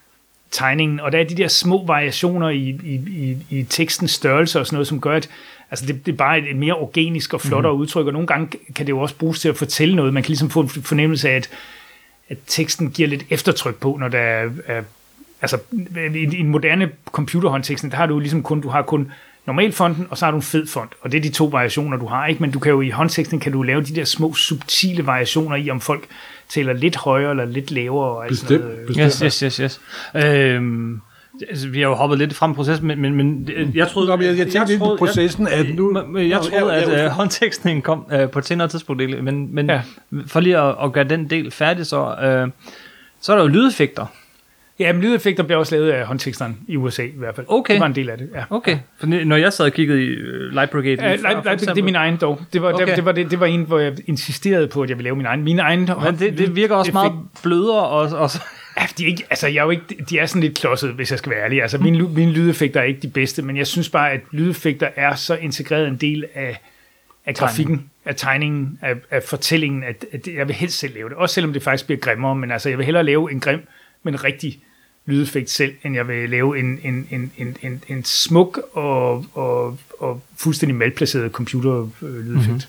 [0.56, 4.66] tegningen, og der er de der små variationer i, i, i, i tekstens størrelse og
[4.66, 5.28] sådan noget, som gør, at
[5.70, 7.80] altså det, det er bare et, mere organisk og flottere mm.
[7.80, 10.14] udtryk, og nogle gange kan det jo også bruges til at fortælle noget.
[10.14, 11.48] Man kan ligesom få en fornemmelse af, at,
[12.28, 14.82] at teksten giver lidt eftertryk på, når der er, er
[15.42, 15.58] altså
[16.14, 19.12] i, i en moderne computerhåndtekst, der har du ligesom kun, du har kun
[19.46, 22.06] normalfonden, og så har du en fed font, og det er de to variationer, du
[22.06, 22.40] har, ikke?
[22.42, 25.70] Men du kan jo i håndteksten, kan du lave de der små subtile variationer i,
[25.70, 26.04] om folk
[26.48, 28.08] taler lidt højere eller lidt lavere.
[28.16, 28.86] Og alt sådan Bestemt, noget.
[28.86, 29.22] bestemt.
[29.24, 29.80] Yes, yes, yes,
[30.14, 30.24] yes.
[30.26, 31.00] Øhm,
[31.48, 34.08] altså, vi har jo hoppet lidt frem i processen, men, men, men øh, jeg troede...
[34.08, 35.98] Nå, men jeg, jeg tænkte lidt på processen, at nu...
[35.98, 39.70] Jeg, men jeg troede, at øh, håndtekstningen kom øh, på et senere tidspunkt, men, men
[39.70, 39.80] Ja.
[40.26, 42.48] for lige at, at gøre den del færdig, så, øh,
[43.20, 44.06] så er der jo lydeffekter.
[44.78, 47.46] Ja, men lydeffekter bliver også lavet af håndteksteren i USA i hvert fald.
[47.48, 47.74] Okay.
[47.74, 48.44] Det var en del af det, ja.
[48.50, 51.08] Okay, for når jeg sad og kiggede i uh, Light Brigade...
[51.08, 52.40] Ja, for Leipzig, eksempel, det er min egen dog.
[52.52, 52.82] Det var, Okay.
[52.82, 52.96] okay.
[52.96, 55.26] det, var, det, det var en, hvor jeg insisterede på, at jeg ville lave min
[55.26, 55.44] egen.
[55.44, 57.12] Min egen Men det, det virker også meget
[57.42, 58.30] blødere, og, og
[58.80, 61.10] Ja, de er, ikke, altså, jeg er jo ikke, de er sådan lidt klodset, hvis
[61.10, 61.62] jeg skal være ærlig.
[61.62, 65.14] Altså, mine, mine lydeffekter er ikke de bedste, men jeg synes bare, at lydeffekter er
[65.14, 66.60] så integreret en del af,
[67.26, 71.16] af grafikken, af tegningen, af, af fortællingen, at, at jeg vil helst selv lave det.
[71.16, 73.60] Også selvom det faktisk bliver grimmere, men altså, jeg vil hellere lave en grim,
[74.06, 74.60] men rigtig
[75.06, 79.78] lydeffekt selv, end jeg vil lave en, en, en, en, en, en smuk og, og,
[79.98, 82.46] og fuldstændig malplaceret computer-lydeffekt.
[82.46, 82.60] Mm-hmm.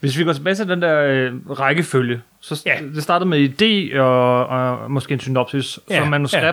[0.00, 2.82] Hvis vi går tilbage til den der øh, rækkefølge, så ja.
[2.82, 2.88] Ja.
[2.94, 5.78] det startede med idé og, og måske en synopsis.
[5.90, 6.44] Ja, som manuskript.
[6.44, 6.52] Ja.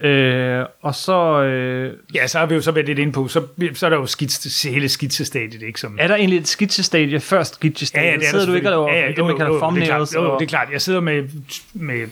[0.00, 3.46] Øh, og så øh, Ja, så har vi jo så været lidt inde på, så,
[3.74, 5.80] så er der jo skitse, hele skitsestadiet, ikke?
[5.80, 8.06] Som, er der egentlig et skitsestadie før skitsestadie?
[8.06, 9.58] Ja, ja, det er Sidder du ikke og laver ja, ja, det, man kalder er
[9.58, 10.14] thumbnails?
[10.14, 10.68] jo, jo, det er klart.
[10.72, 11.28] Jeg sidder med,
[11.72, 12.06] med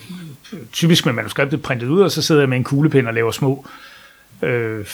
[0.73, 3.67] typisk med manuskriptet printet ud, og så sidder jeg med en kuglepen og laver små
[4.43, 4.87] øh,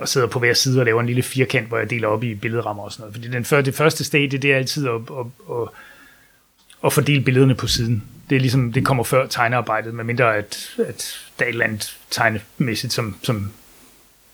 [0.00, 2.34] og sidder på hver side og laver en lille firkant, hvor jeg deler op i
[2.34, 3.14] billedrammer og sådan noget.
[3.14, 5.68] Fordi den det første stadie, det er altid at, at, at,
[6.84, 8.02] at fordele billederne på siden.
[8.30, 11.98] Det er ligesom, det kommer før tegnearbejdet, medmindre at, at der er et eller andet
[12.10, 13.52] tegnemæssigt, som, som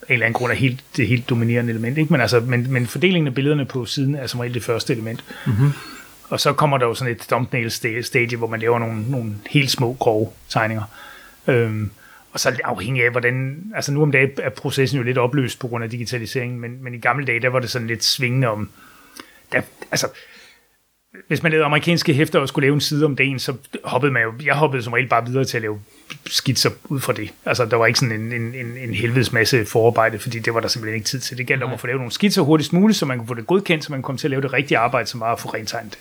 [0.03, 1.99] af en eller anden grund er helt, det helt dominerende element.
[1.99, 2.13] Ikke?
[2.13, 5.25] Men, altså, men, men fordelingen af billederne på siden er som regel det første element.
[6.29, 9.35] Og så kommer der jo sådan et thumbnail sta- stadie, hvor man laver nogle, nogle
[9.51, 10.83] helt små, grove tegninger.
[11.47, 11.91] Øhm,
[12.33, 13.65] og så afhængig af, hvordan...
[13.75, 16.95] Altså nu om dagen er processen jo lidt opløst på grund af digitaliseringen, men, men
[16.95, 18.71] i gamle dage, der var det sådan lidt svingende om...
[19.53, 20.07] Der, altså,
[21.29, 24.23] hvis man lavede amerikanske hæfter og skulle lave en side om dagen, så hoppede man
[24.23, 24.33] jo...
[24.45, 25.79] Jeg hoppede som regel bare videre til at lave
[26.27, 27.31] skitser ud fra det.
[27.45, 30.61] Altså, der var ikke sådan en, en, en, en helvedes masse forarbejde, fordi det var
[30.61, 31.39] der simpelthen ikke tid til.
[31.39, 33.47] Det galt om at få lavet nogle skitser hurtigst muligt, så man kunne få det
[33.47, 35.69] godkendt, så man komme til at lave det rigtige arbejde, som var at få rent
[35.69, 35.99] tegnet.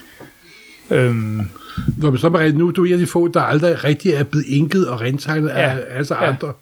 [0.90, 1.40] øhm,
[1.98, 4.24] Nå, men så Marie, nu du er en af de få, der aldrig rigtig er
[4.24, 5.54] blevet inket og rentegnet ja.
[5.54, 6.28] af altså Ja.
[6.28, 6.52] andre.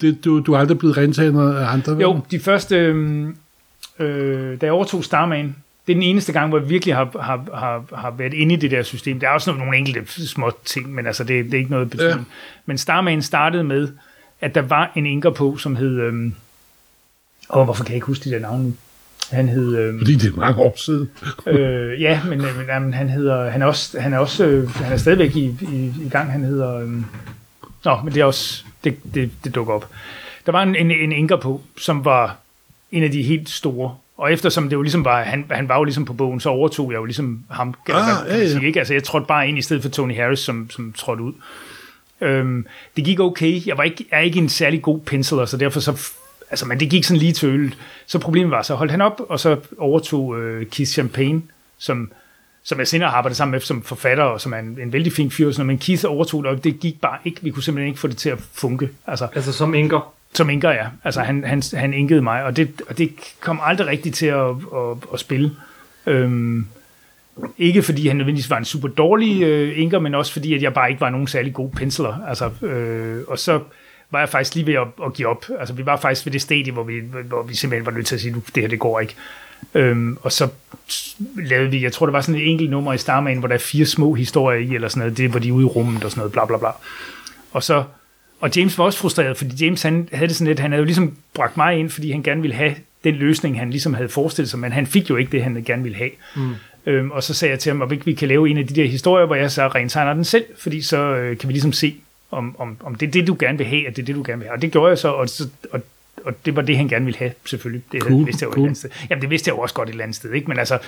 [0.00, 1.92] Det, du, du er aldrig blevet rentegnet af andre?
[1.92, 3.36] Jo, de første, øhm,
[3.98, 7.44] øh, da jeg overtog Starman, det er den eneste gang, hvor jeg virkelig har, har,
[7.54, 9.20] har, har været inde i det der system.
[9.20, 11.90] Der er også nogle, nogle enkelte små ting, men altså, det, det er ikke noget
[11.90, 12.18] betydning.
[12.18, 12.34] Ja.
[12.66, 13.88] Men Starman startede med,
[14.40, 16.00] at der var en inker på, som hed...
[16.00, 16.34] Øhm,
[17.50, 18.74] åh, hvorfor kan jeg ikke huske de der navne nu?
[19.30, 19.76] Han hed...
[19.76, 21.10] Øhm, Fordi det er mange år siden.
[21.46, 24.92] øh, ja, men, men jamen, han hedder, han er også, han er også, øh, han
[24.92, 26.88] er stadigvæk i, i, i gang, han hedder, øh,
[27.84, 29.88] nå, men det er også, det, det, det dukker op.
[30.46, 32.36] Der var en, en, en enker på, som var
[32.92, 35.84] en af de helt store, og eftersom det jo ligesom var, han, han var jo
[35.84, 38.78] ligesom på bogen, så overtog jeg jo ligesom ham, Ah, ah, kan ja, sige, ikke?
[38.78, 41.32] Altså jeg trådte bare ind i stedet for Tony Harris, som, som trådte ud.
[42.20, 43.66] Øhm, det gik okay.
[43.66, 46.10] Jeg var ikke, er ikke en særlig god penciler, så derfor så...
[46.50, 47.78] Altså, men det gik sådan lige til ølet.
[48.06, 51.42] Så problemet var, så holdt han op, og så overtog øh, Keith Champagne,
[51.78, 52.12] som,
[52.62, 55.12] som jeg senere har arbejdet sammen med som forfatter, og som er en, en vældig
[55.12, 57.42] fin fyr, men Keith overtog det, og det gik bare ikke.
[57.42, 58.88] Vi kunne simpelthen ikke få det til at funke.
[59.06, 60.86] Altså, Altså som inker som inker, ja.
[61.04, 64.46] Altså, han, han, han inkede mig, og det, og det kom aldrig rigtigt til at,
[64.48, 65.50] at, at spille.
[66.06, 66.66] Øhm,
[67.58, 70.74] ikke fordi han nødvendigvis var en super dårlig øh, inker, men også fordi, at jeg
[70.74, 72.26] bare ikke var nogen særlig god pensler.
[72.28, 73.60] Altså, øh, og så
[74.10, 75.44] var jeg faktisk lige ved at, at give op.
[75.58, 78.14] Altså, vi var faktisk ved det stadie, hvor vi, hvor vi simpelthen var nødt til
[78.14, 79.14] at sige, det her, det går ikke.
[79.74, 80.48] Øhm, og så
[81.36, 83.58] lavede vi, jeg tror, det var sådan et enkelt nummer i Starman, hvor der er
[83.58, 86.20] fire små historier i, eller sådan noget, det var de ude i rummet og sådan
[86.20, 86.70] noget, bla bla bla.
[87.52, 87.84] Og så
[88.40, 90.84] og James var også frustreret, fordi James han havde det sådan lidt, han havde jo
[90.84, 92.74] ligesom bragt mig ind, fordi han gerne ville have
[93.04, 95.82] den løsning, han ligesom havde forestillet sig, men han fik jo ikke det, han gerne
[95.82, 96.10] ville have.
[96.36, 96.54] Mm.
[96.86, 98.74] Øhm, og så sagde jeg til ham, om ikke vi kan lave en af de
[98.74, 101.94] der historier, hvor jeg så rentegner den selv, fordi så øh, kan vi ligesom se,
[102.30, 104.22] om, om, om det er det, du gerne vil have, at det er det, du
[104.26, 104.56] gerne vil have.
[104.56, 105.80] Og det gjorde jeg så, og, så, og,
[106.24, 107.82] og det var det, han gerne ville have, selvfølgelig.
[107.92, 108.66] Det Cool, vidste jeg jo cool.
[108.66, 108.90] et eller andet sted.
[109.10, 110.48] Jamen, det vidste jeg jo også godt et eller andet sted, ikke?
[110.48, 110.78] Men altså,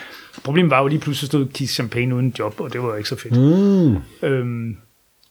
[0.45, 3.09] problemet var jo lige pludselig stod Keith Champagne uden job, og det var jo ikke
[3.09, 3.35] så fedt.
[3.37, 4.29] Mm.
[4.29, 4.77] Øhm,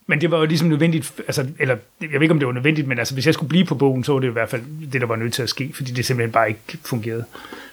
[0.07, 2.87] men det var jo ligesom nødvendigt, altså, eller jeg ved ikke, om det var nødvendigt,
[2.87, 5.01] men altså, hvis jeg skulle blive på bogen, så var det i hvert fald det,
[5.01, 7.25] der var nødt til at ske, fordi det simpelthen bare ikke fungerede.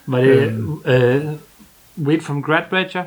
[0.07, 0.53] Var det
[0.87, 1.25] øh,
[2.07, 3.05] Wait from Grad Badger?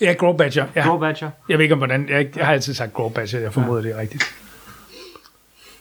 [0.00, 0.66] Ja, Grow Badger.
[0.76, 0.82] Ja.
[0.86, 1.30] Grow Badger?
[1.48, 3.88] Jeg ved ikke, om hvordan, jeg, jeg har altid sagt Grow Badger, jeg formoder ja.
[3.88, 4.24] det er rigtigt.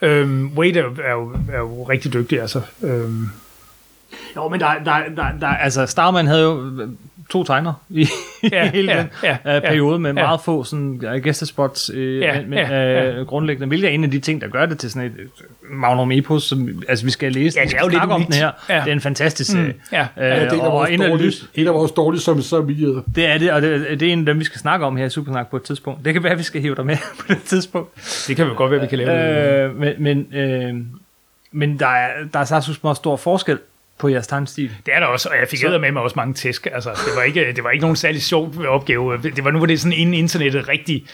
[0.01, 2.61] Øhm, Wade er, jo- er, jo, er jo rigtig dygtig, altså.
[2.83, 3.25] Øhm,
[4.35, 6.87] Jo, men der, der, der, der, altså Starman havde jo
[7.29, 8.07] to tegner i
[8.51, 10.13] Ja, hele ja, den ja, øh, ja, periode med ja.
[10.13, 14.11] meget få sådan, gæstespots, øh, Ja, men, men ja, øh, grundlæggende, hvilket er en af
[14.11, 15.25] de ting, der gør det til sådan et øh,
[15.71, 18.27] magnum epos, som altså, vi skal læse, Ja, det er jo lidt om unikt.
[18.31, 18.51] den her.
[18.69, 18.75] Ja.
[18.79, 19.67] Det er en fantastisk serie.
[19.71, 20.01] Mm, ja.
[20.01, 21.91] Øh, Ja, det er en af og vores en af dårlige, lys, en af vores
[21.91, 23.01] dårlige som samvittigheder.
[23.15, 25.05] det er det, og det, det er en af dem, vi skal snakke om her
[25.05, 26.05] i Supersnak på et tidspunkt.
[26.05, 28.23] Det kan være, at vi skal hive dig med på det tidspunkt.
[28.27, 29.63] Det kan vi godt være, vi kan lave.
[29.63, 30.75] Øh, men men, øh,
[31.51, 33.59] men der er, der er så meget stor forskel
[33.97, 34.71] på jeres tegnstil.
[34.85, 35.77] Det er der også, og jeg fik så...
[35.77, 36.67] med mig også mange tæsk.
[36.71, 39.17] Altså, det, var ikke, det var ikke nogen særlig sjov opgave.
[39.17, 41.05] Det var nu, hvor det sådan inden internettet rigtig,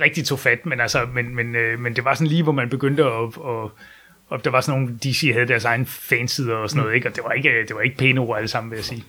[0.00, 2.68] rigtig tog fat, men, altså, men, men, øh, men det var sådan lige, hvor man
[2.68, 3.70] begyndte at, at
[4.28, 7.08] og der var sådan nogle, DC havde deres egen fansider og sådan noget, ikke?
[7.08, 9.04] og det var ikke, det var ikke pæne ord alle sammen, vil jeg sige.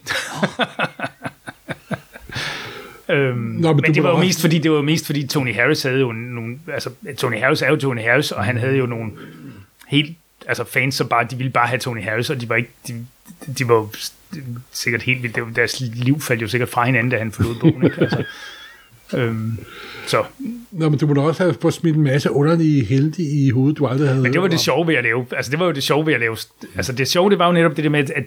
[3.15, 5.83] øhm, Nå, men, men det var jo mest fordi, det var mest fordi Tony Harris
[5.83, 9.11] havde jo nogle, altså Tony Harris er jo Tony Harris, og han havde jo nogle
[9.87, 10.17] helt,
[10.49, 13.05] altså fans, som bare, de ville bare have Tony Harris, og de var ikke, de,
[13.57, 13.89] de var jo
[14.71, 18.01] sikkert helt vildt, deres liv faldt jo sikkert fra hinanden, da han forlod bogen, ikke?
[18.01, 18.23] Altså,
[19.13, 19.57] øhm,
[20.07, 20.23] så.
[20.71, 23.77] Nå, men du må da også have fået smidt en masse underlige helte i hovedet,
[23.77, 24.21] du aldrig havde.
[24.21, 25.25] Men det var det sjove ved at lave.
[25.31, 26.37] Altså, det var jo det sjove ved at lave.
[26.75, 28.23] Altså, det sjove, det var jo netop det der med, at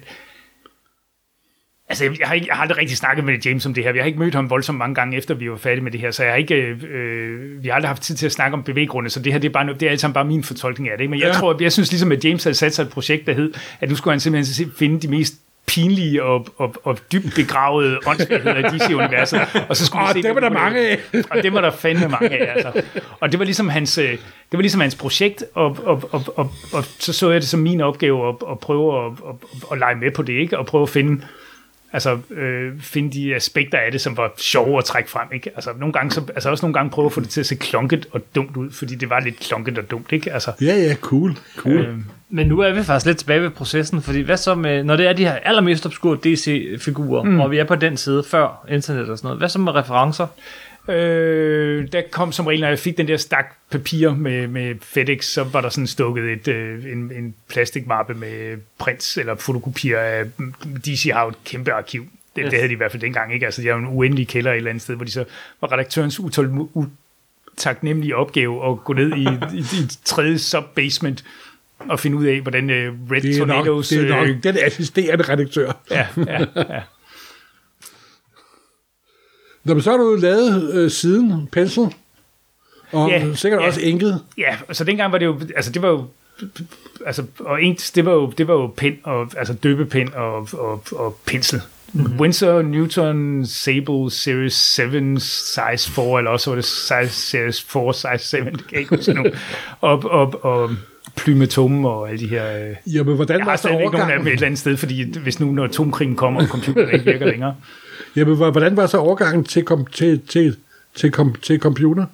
[1.88, 3.95] Altså, jeg har, ikke, jeg har aldrig rigtig snakket med James om det her.
[3.95, 6.11] Jeg har ikke mødt ham voldsomt mange gange efter, vi var færdige med det her,
[6.11, 9.11] så jeg har ikke, øh, vi har aldrig haft tid til at snakke om bevæggrunde,
[9.11, 11.05] så det her det er, bare, det er alt sammen bare min fortolkning af det.
[11.05, 11.11] Ikke?
[11.11, 11.33] Men jeg ja.
[11.33, 13.97] tror, jeg synes ligesom, at James havde sat sig et projekt, der hed, at nu
[13.97, 15.35] skulle han simpelthen finde de mest
[15.66, 19.40] pinlige og, og, og dybt begravede åndsvigheder i DC-universet.
[19.68, 20.99] Og så skulle oh, se, det var der mange af.
[21.31, 22.83] og det var der fandme mange af, altså.
[23.21, 24.18] Og det var ligesom hans, det
[24.53, 27.81] var ligesom hans projekt, og, og, og, og, og så så jeg det som min
[27.81, 29.35] opgave at, at prøve at, at,
[29.73, 30.59] at lege med på det, ikke?
[30.59, 31.23] Og prøve at finde
[31.92, 35.50] altså øh, finde de aspekter af det, som var sjove at trække frem, ikke?
[35.55, 37.55] Altså, nogle gange, så, altså også nogle gange prøve at få det til at se
[37.55, 40.33] klonket og dumt ud, fordi det var lidt klonket og dumt, ikke?
[40.33, 41.76] Altså, ja, ja, cool, cool.
[41.76, 41.98] Øh,
[42.31, 45.07] men nu er vi faktisk lidt tilbage ved processen, fordi hvad så med, når det
[45.07, 47.40] er de her allermest obskure DC-figurer, mm.
[47.40, 50.26] og vi er på den side før internet og sådan noget, hvad så med referencer?
[50.88, 55.25] Øh, der kom som regel, når jeg fik den der stak papir med, med FedEx,
[55.25, 60.25] så var der sådan stukket et, øh, en, en plastikmappe med prints eller fotokopier af
[60.87, 62.07] DC har et kæmpe arkiv.
[62.37, 62.51] Det, yes.
[62.51, 63.47] det havde de i hvert fald dengang, ikke?
[63.47, 65.25] Altså, de har en uendelig kælder et eller andet sted, hvor de så
[65.61, 71.25] var redaktørens utål, utaknemmelige opgave at gå ned i, i, i tredje sub-basement
[71.79, 73.92] og finde ud af, hvordan uh, Red det er Tornadoes...
[73.92, 75.73] Nok, det er nok øh, den assisterende redaktør.
[75.90, 76.83] Ja, ja, ja.
[79.64, 81.83] Nå, men så har du lavet øh, siden Pencil,
[82.92, 84.20] og ja, sikkert ja, også enket.
[84.38, 86.05] Ja, så dengang var det jo, altså det var jo,
[87.07, 90.85] altså, og ink, det var jo, det var jo pen, og, altså døbepen og, og,
[90.92, 91.61] og pensel.
[91.92, 92.20] Mm-hmm.
[92.20, 98.29] Winsor Newton Sable Series 7 Size 4, eller også var det size, Series 4 Size
[98.29, 99.25] 7, det kan jeg ikke huske nu.
[99.81, 100.70] og, og, og
[101.16, 102.57] Plymatum og alle de her...
[102.57, 105.18] Øh, Jamen, hvordan jeg har stadig ikke nogen af dem et eller andet sted, fordi
[105.18, 107.55] hvis nu, når atomkrigen kommer, og computeren ikke virker længere.
[108.16, 110.57] Jamen, hvordan var så overgangen til, kom, til, til,
[110.94, 112.07] til, kom, til computer?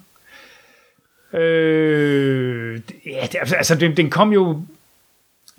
[1.33, 4.61] Øh, ja, det, altså, den, den kom jo...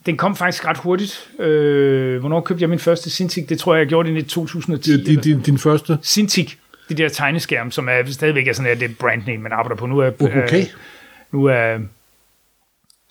[0.07, 1.31] Den kom faktisk ret hurtigt.
[1.39, 3.49] Øh, hvornår købte jeg min første Cintiq?
[3.49, 5.05] Det tror jeg, jeg gjorde det i 2010.
[5.05, 5.99] Din, din, din første?
[6.03, 6.57] Cintiq.
[6.89, 9.87] Det der tegneskærm, som er stadigvæk er sådan, at det brandname, man arbejder på.
[9.87, 10.61] Nu er, okay.
[10.61, 10.67] øh,
[11.33, 11.79] nu er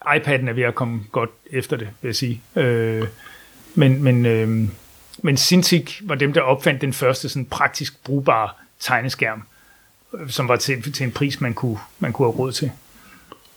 [0.05, 2.41] iPad'en er ved at komme godt efter det, vil jeg sige.
[2.55, 3.07] Øh,
[3.75, 4.67] men, men, øh,
[5.23, 9.43] men Cintiq var dem, der opfandt den første sådan praktisk brugbare tegneskærm,
[10.27, 12.71] som var til, til en pris, man kunne, man kunne have råd til.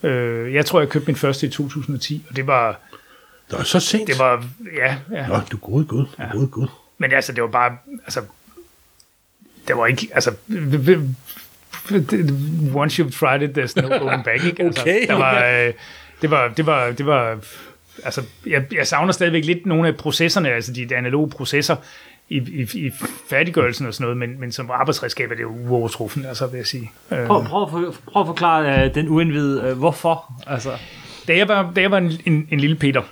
[0.03, 2.81] Øh, jeg tror, jeg købte min første i 2010, og det var...
[3.51, 4.07] Det var så sent.
[4.07, 4.47] Det var,
[4.77, 4.97] ja.
[5.11, 5.27] ja.
[5.27, 6.33] Nå, du gode gud, du ja.
[6.33, 6.69] gode gud.
[6.99, 8.23] Men altså, det var bare, altså,
[9.69, 10.35] det var ikke, altså,
[12.75, 14.63] once you've tried it, there's no going back, ikke?
[14.63, 15.07] Altså, okay.
[15.07, 15.73] Der var, øh,
[16.23, 17.39] det var, det var, det var,
[18.05, 21.77] altså, jeg, jeg savner stadigvæk lidt nogle af processerne, altså de, analoge processer
[22.29, 22.91] i, i, i
[23.31, 26.67] færdiggørelsen og sådan noget, men, men som arbejdsredskab er det jo uovertruffen, altså vil jeg
[26.67, 26.91] sige.
[27.09, 30.33] Prøv, prøv, prøv, prøv at forklare uh, den uindvidede, uh, hvorfor?
[30.47, 30.71] Altså.
[31.29, 33.03] Da jeg var, da jeg var en, en, en lille Peter,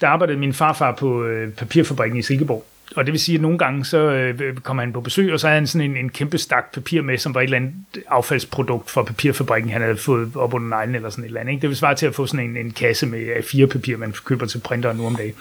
[0.00, 2.64] der arbejdede min farfar på øh, papirfabrikken i Silkeborg.
[2.94, 5.40] Og det vil sige, at nogle gange så øh, øh, kommer han på besøg, og
[5.40, 7.74] så havde han sådan en, en kæmpe stak papir med, som var et eller andet
[8.08, 11.52] affaldsprodukt fra papirfabrikken, han havde fået op under neglen eller sådan et eller andet.
[11.52, 11.62] Ikke?
[11.62, 14.58] Det vil svare til at få sådan en, en kasse med A4-papir, man køber til
[14.58, 15.34] printeren nu om dagen.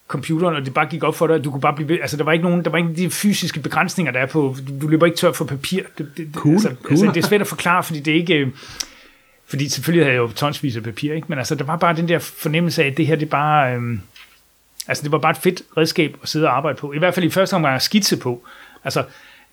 [0.09, 1.99] computeren, og det bare gik op for dig, at du kunne bare blive ved.
[2.01, 4.81] Altså, der var ikke nogen, der var ikke de fysiske begrænsninger, der er på, du,
[4.81, 5.83] du løber ikke tør for papir.
[5.99, 6.91] Det, det, cool, altså, cool.
[6.91, 8.53] Altså, det er svært at forklare, fordi det er ikke,
[9.47, 11.27] fordi selvfølgelig havde jeg jo tonsvis af papir, ikke?
[11.29, 14.01] men altså, der var bare den der fornemmelse af, at det her, det bare, øhm,
[14.89, 16.93] altså det var bare et fedt redskab at sidde og arbejde på.
[16.93, 18.45] I hvert fald i første omgang at skitse på.
[18.85, 19.05] Altså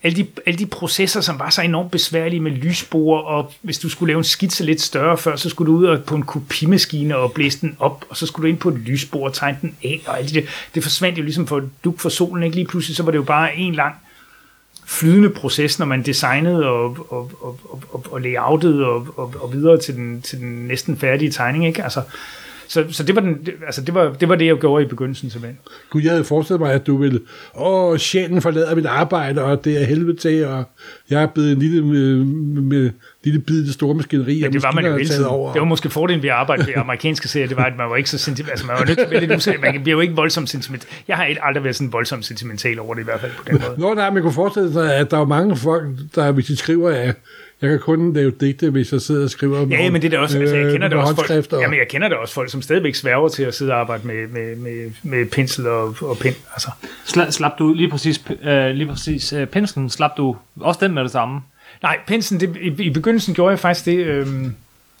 [0.04, 3.88] alle de, alle de processer, som var så enormt besværlige med lysbord, og hvis du
[3.88, 7.32] skulle lave en skitse lidt større før, så skulle du ud på en kopimaskine og
[7.32, 10.02] blæse den op, og så skulle du ind på et lysbord og tegne den af,
[10.06, 13.02] og alt det, det forsvandt jo ligesom for duk for solen, ikke lige pludselig, så
[13.02, 13.94] var det jo bare en lang
[14.86, 17.60] flydende proces, når man designede og, og, og,
[17.92, 21.84] og, og layoutede og, og, og videre til den, til den næsten færdige tegning, ikke?
[21.84, 22.02] Altså,
[22.68, 24.88] så, så det, var den, det, altså det, var, det var det, jeg gjorde i
[24.88, 25.58] begyndelsen simpelthen.
[25.90, 27.20] Gud, jeg havde forestillet mig, at du ville,
[27.54, 30.64] åh, sjælen forlader mit arbejde, og det er helvede til, og
[31.10, 32.24] jeg er blevet en lille, med,
[32.62, 32.90] med,
[33.24, 34.38] lille bid i det store maskineri.
[34.38, 35.24] Ja, det var man jo hele tiden.
[35.24, 35.52] Over.
[35.52, 37.96] Det var måske fordelen ved at arbejde ved amerikanske serier, det var, at man var
[37.96, 38.50] ikke så sentimental.
[38.50, 39.60] Altså, man var nødt til at være lidt usæt.
[39.60, 40.90] Man bliver jo ikke voldsomt sentimental.
[41.08, 43.80] Jeg har aldrig været sådan voldsomt sentimental over det i hvert fald på den måde.
[43.80, 46.90] Nå, nej, man kunne forestille sig, at der er mange folk, der hvis de skriver,
[46.90, 47.14] at
[47.64, 50.18] jeg kan kun lave digte, hvis jeg sidder og skriver Ja, ja men det er
[50.18, 52.94] også, altså, jeg kender det også folk, jamen, jeg kender det også folk, som stadigvæk
[52.94, 56.32] sværger til at sidde og arbejde med, med, med, med pensel og, og pen.
[56.52, 56.70] Altså.
[57.04, 61.02] Sla, slap du lige præcis, øh, lige præcis øh, penslen, slap du også den med
[61.02, 61.40] det samme?
[61.82, 64.26] Nej, penslen, det, i, i begyndelsen gjorde jeg faktisk det, øh,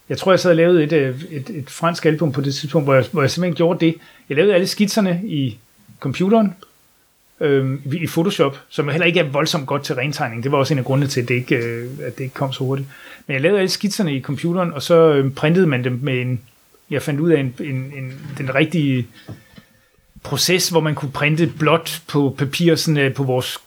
[0.08, 2.86] jeg tror, jeg sad og lavede et, øh, et, et fransk album på det tidspunkt,
[2.86, 3.94] hvor jeg, hvor jeg simpelthen gjorde det.
[4.28, 5.58] Jeg lavede alle skitserne i
[6.00, 6.54] computeren,
[7.40, 10.42] øh, i Photoshop, som heller ikke er voldsomt godt til rentegning.
[10.42, 12.52] Det var også en af grundene til, at det ikke, øh, at det ikke kom
[12.52, 12.88] så hurtigt.
[13.26, 16.40] Men jeg lavede alle skitserne i computeren, og så øh, printede man dem med en...
[16.90, 19.06] Jeg fandt ud af en, en, en, den rigtige
[20.22, 23.58] proces, hvor man kunne printe blåt på papir sådan, øh, på vores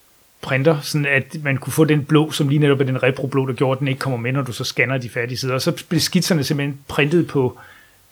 [0.42, 3.54] printer, sådan at man kunne få den blå, som lige netop er den repro-blå, der
[3.54, 5.54] gjorde, at den ikke kommer med, når du så scanner de færdige sider.
[5.54, 7.60] Og så blev skitserne simpelthen printet på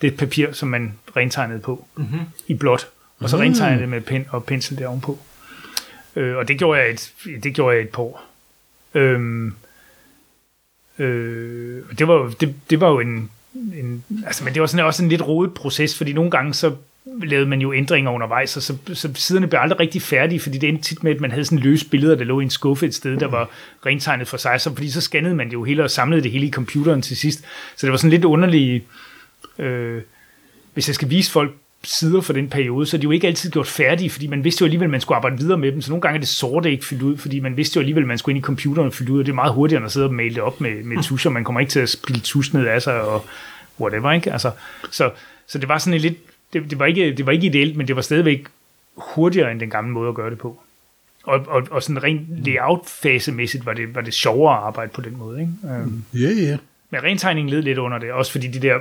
[0.01, 2.19] det papir, som man rentegnede på mm-hmm.
[2.47, 2.87] i blåt.
[3.19, 3.41] Og så mm.
[3.41, 5.19] rentegnede det med pen og pensel der ovenpå.
[6.15, 8.25] Øh, og det gjorde jeg et, det gjorde jeg et par år.
[8.93, 9.53] Øhm,
[10.99, 15.03] øh, det, var, det, det var jo en, en altså, men det var sådan også
[15.03, 16.75] en lidt rodet proces, fordi nogle gange så
[17.05, 20.69] lavede man jo ændringer undervejs, og så, så siderne blev aldrig rigtig færdige, fordi det
[20.69, 22.95] endte tit med, at man havde sådan løse billeder, der lå i en skuffe et
[22.95, 23.49] sted, der var
[23.85, 26.47] rentegnet for sig, så, fordi så scannede man det jo hele og samlede det hele
[26.47, 27.43] i computeren til sidst.
[27.75, 28.83] Så det var sådan lidt underligt,
[29.59, 30.01] øh,
[30.73, 31.51] hvis jeg skal vise folk
[31.87, 34.65] sider for den periode, så de jo ikke altid gjort færdige, fordi man vidste jo
[34.65, 36.85] alligevel, at man skulle arbejde videre med dem, så nogle gange er det sorte ikke
[36.85, 39.11] fyldt ud, fordi man vidste jo alligevel, at man skulle ind i computeren og fylde
[39.11, 41.03] ud, og det er meget hurtigere end at sidde og male det op med, med
[41.03, 43.25] tuscher, man kommer ikke til at spille tus ned af sig, og
[43.79, 44.31] whatever, ikke?
[44.31, 44.51] Altså,
[44.91, 45.11] så,
[45.47, 46.17] så det var sådan en lidt,
[46.53, 48.45] det, det, var ikke, det var ikke ideelt, men det var stadigvæk
[48.95, 50.59] hurtigere end den gamle måde at gøre det på.
[51.23, 55.17] Og, og, og sådan rent layout-fasemæssigt var det, var det sjovere at arbejde på den
[55.17, 55.51] måde, ikke?
[55.63, 56.57] Øhm, ja, um, yeah, yeah.
[56.89, 58.79] Men rentegningen led lidt under det, også fordi de der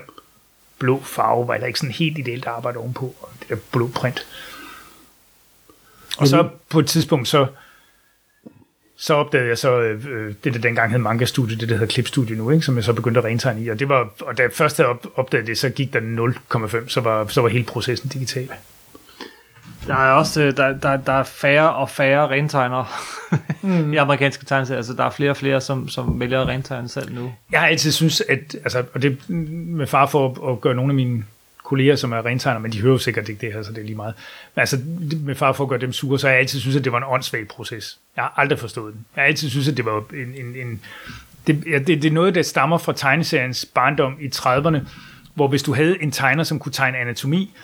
[0.84, 3.88] blå farve var der ikke sådan helt ideelt at arbejde ovenpå, og det der blå
[3.94, 4.26] print.
[6.18, 7.46] Og så på et tidspunkt, så,
[8.96, 12.06] så opdagede jeg så øh, det, der dengang hed Manga Studio, det der hedder Clip
[12.06, 13.68] Studio nu, ikke, som jeg så begyndte at rentegne i.
[13.68, 16.00] Og, det var, og da jeg først havde opdaget det, så gik der
[16.80, 18.48] 0,5, så var, så var hele processen digital.
[19.86, 22.86] Der er også øh, der, der, der er færre og færre rentegnere
[23.62, 23.92] mm.
[23.94, 24.76] i amerikanske tegneserier.
[24.76, 27.32] Altså, der er flere og flere, som, som vælger at rentegne selv nu.
[27.52, 30.90] Jeg har altid synes, at, altså, og det med far for at, at gøre nogle
[30.90, 31.24] af mine
[31.64, 33.84] kolleger, som er rentegner, men de hører jo sikkert ikke det her, så det er
[33.84, 34.14] lige meget.
[34.54, 34.78] Men altså,
[35.20, 36.98] med far for at gøre dem sure, så har jeg altid synes, at det var
[36.98, 37.98] en åndssvag proces.
[38.16, 39.06] Jeg har aldrig forstået den.
[39.16, 40.46] Jeg har altid synes, at det var en...
[40.46, 40.80] en, en
[41.46, 44.78] det, ja, det, det er noget, der stammer fra tegneseriens barndom i 30'erne,
[45.34, 47.54] hvor hvis du havde en tegner, som kunne tegne anatomi,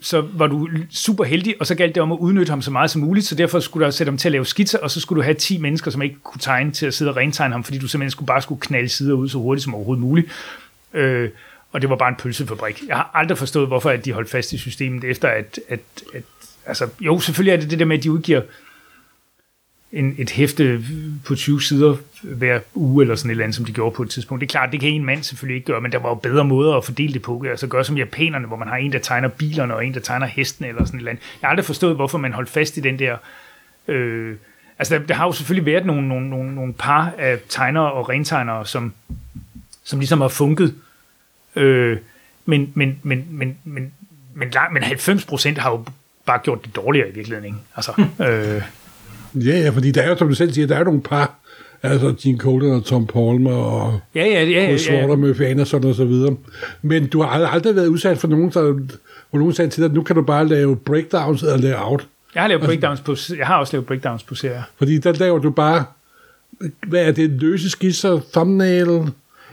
[0.00, 2.90] så var du super heldig, og så galt det om at udnytte ham så meget
[2.90, 5.00] som muligt, så derfor skulle du altså sætte ham til at lave skitser, og så
[5.00, 7.64] skulle du have 10 mennesker, som ikke kunne tegne til at sidde og rentegne ham,
[7.64, 10.28] fordi du simpelthen skulle bare skulle knalde sider ud så hurtigt som overhovedet muligt.
[10.94, 11.30] Øh,
[11.72, 12.82] og det var bare en pølsefabrik.
[12.88, 15.80] Jeg har aldrig forstået, hvorfor at de holdt fast i systemet, efter at, at,
[16.14, 16.22] at
[16.66, 18.42] altså, jo, selvfølgelig er det det der med, at de udgiver
[19.92, 20.84] en, et hæfte
[21.24, 24.10] på 20 sider hver uge, eller sådan et eller andet, som de gjorde på et
[24.10, 24.40] tidspunkt.
[24.40, 26.44] Det er klart, det kan en mand selvfølgelig ikke gøre, men der var jo bedre
[26.44, 27.44] måder at fordele det på.
[27.50, 30.26] Altså gøre som japanerne, hvor man har en, der tegner bilerne, og en, der tegner
[30.26, 31.24] hesten, eller sådan et eller andet.
[31.42, 33.16] Jeg har aldrig forstået, hvorfor man holdt fast i den der...
[33.88, 34.36] Øh,
[34.78, 38.08] altså, der, der har jo selvfølgelig været nogle, nogle, nogle, nogle par af tegnere og
[38.08, 38.92] rentegnere, som,
[39.84, 40.74] som ligesom har funket.
[41.56, 41.98] Øh,
[42.44, 43.92] men, men, men, men, men,
[44.34, 45.84] men, men 90 procent har jo
[46.26, 47.44] bare gjort det dårligere i virkeligheden.
[47.44, 47.58] Ikke?
[47.76, 47.92] Altså,
[48.28, 48.62] øh,
[49.36, 51.34] Ja, ja, fordi der er jo, som du selv siger, der er nogle par,
[51.82, 55.16] altså Gene Coulter og Tom Palmer og ja, ja, ja, ja, Chris ja.
[55.16, 56.36] Murphy Anderson og så videre.
[56.82, 58.62] Men du har aldrig været udsat for nogen, der,
[59.30, 62.06] hvor nogen sagde til dig, at nu kan du bare lave breakdowns eller lave out.
[62.34, 64.62] Jeg har lavet altså, breakdowns på, jeg har også lavet breakdowns på serier.
[64.78, 65.84] Fordi der laver du bare,
[66.86, 69.12] hvad er det, løse skisser, thumbnail,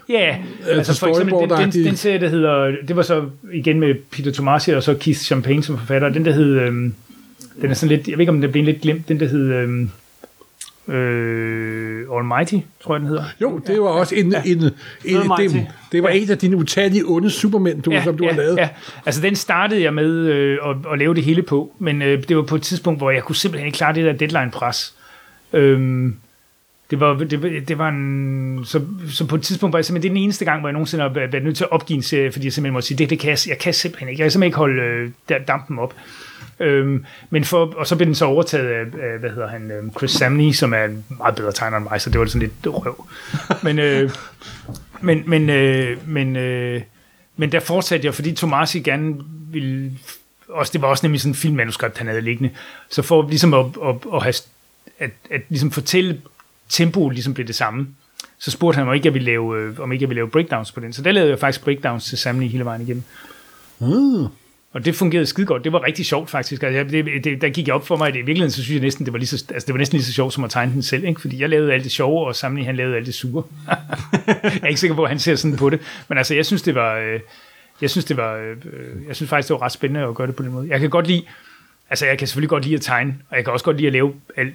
[0.10, 0.38] Ja, yeah,
[0.78, 4.32] altså for eksempel den, den, den serie, der hedder, det var så igen med Peter
[4.32, 6.94] Tomasi og så Keith Champagne som forfatter, den der hed, øhm,
[7.62, 9.54] den er sådan lidt, jeg ved ikke om den bliver lidt glemt, den der hed,
[9.54, 9.90] øhm,
[10.88, 13.24] Øh, Almighty, tror jeg, den hedder.
[13.42, 14.72] Jo, det var også en, en, en,
[15.06, 15.56] en Almighty.
[15.56, 18.58] det, det var en af dine utallige onde supermænd, du, som du ja, har lavet.
[18.58, 18.70] Ja.
[19.06, 22.38] Altså, den startede jeg med øh, at, at lave det hele på, men øh, det
[22.38, 24.94] var på et tidspunkt, hvor jeg kunne simpelthen ikke klare det der deadline-pres.
[25.54, 26.16] Øhm,
[26.92, 30.10] det var, det, det var en, så, så på et tidspunkt var jeg simpelthen, det
[30.10, 32.32] er den eneste gang, hvor jeg nogensinde har været nødt til at opgive en serie,
[32.32, 34.32] fordi jeg simpelthen må sige, det, det kan jeg, jeg kan simpelthen ikke, jeg kan
[34.32, 35.94] simpelthen ikke holde øh, der, dampen op.
[36.60, 39.92] Øhm, men for, og så blev den så overtaget af, af hvad hedder han, øh,
[39.98, 42.76] Chris Samney, som er en meget bedre tegner end mig, så det var sådan lidt
[42.76, 43.08] røv.
[43.64, 44.10] Men, øh,
[45.02, 46.82] men, men, øh, men, øh,
[47.38, 49.16] men der fortsatte jeg, fordi Tomasi gerne
[49.52, 49.92] ville,
[50.50, 52.54] også, det var også nemlig sådan en filmmanuskript, han havde liggende,
[52.90, 54.34] så for ligesom at, at, at, have,
[55.00, 56.22] at, at ligesom fortælle
[56.70, 57.88] tempoet ligesom blev det samme,
[58.40, 60.72] så spurgte han, om ikke jeg ville lave, øh, om ikke jeg ville lave breakdowns
[60.72, 60.94] på den.
[60.94, 63.04] Så der lavede jeg faktisk breakdowns til Samney hele vejen igennem.
[63.80, 64.28] Mm.
[64.74, 65.64] Og det fungerede skide godt.
[65.64, 66.64] Det var rigtig sjovt faktisk.
[66.64, 68.82] Altså, det, det, der gik jeg op for mig, at i virkeligheden, så synes jeg
[68.82, 70.74] næsten, det var, lige så, altså, det var næsten lige så sjovt som at tegne
[70.74, 71.04] den selv.
[71.04, 71.22] Ikke?
[71.22, 73.44] Fordi jeg lavede alt det sjove, og Samni han lavede alt det sure.
[74.44, 75.80] jeg er ikke sikker på, at han ser sådan på det.
[76.10, 76.98] Men altså, jeg synes, det var...
[76.98, 77.20] Øh,
[77.82, 78.58] jeg synes, det var, øh,
[79.08, 80.68] jeg synes faktisk, det var ret spændende at gøre det på den måde.
[80.70, 81.24] Jeg kan godt lide,
[81.94, 83.94] altså jeg kan selvfølgelig godt lide at tegne, og jeg kan også godt lide at
[83.94, 84.54] lave alle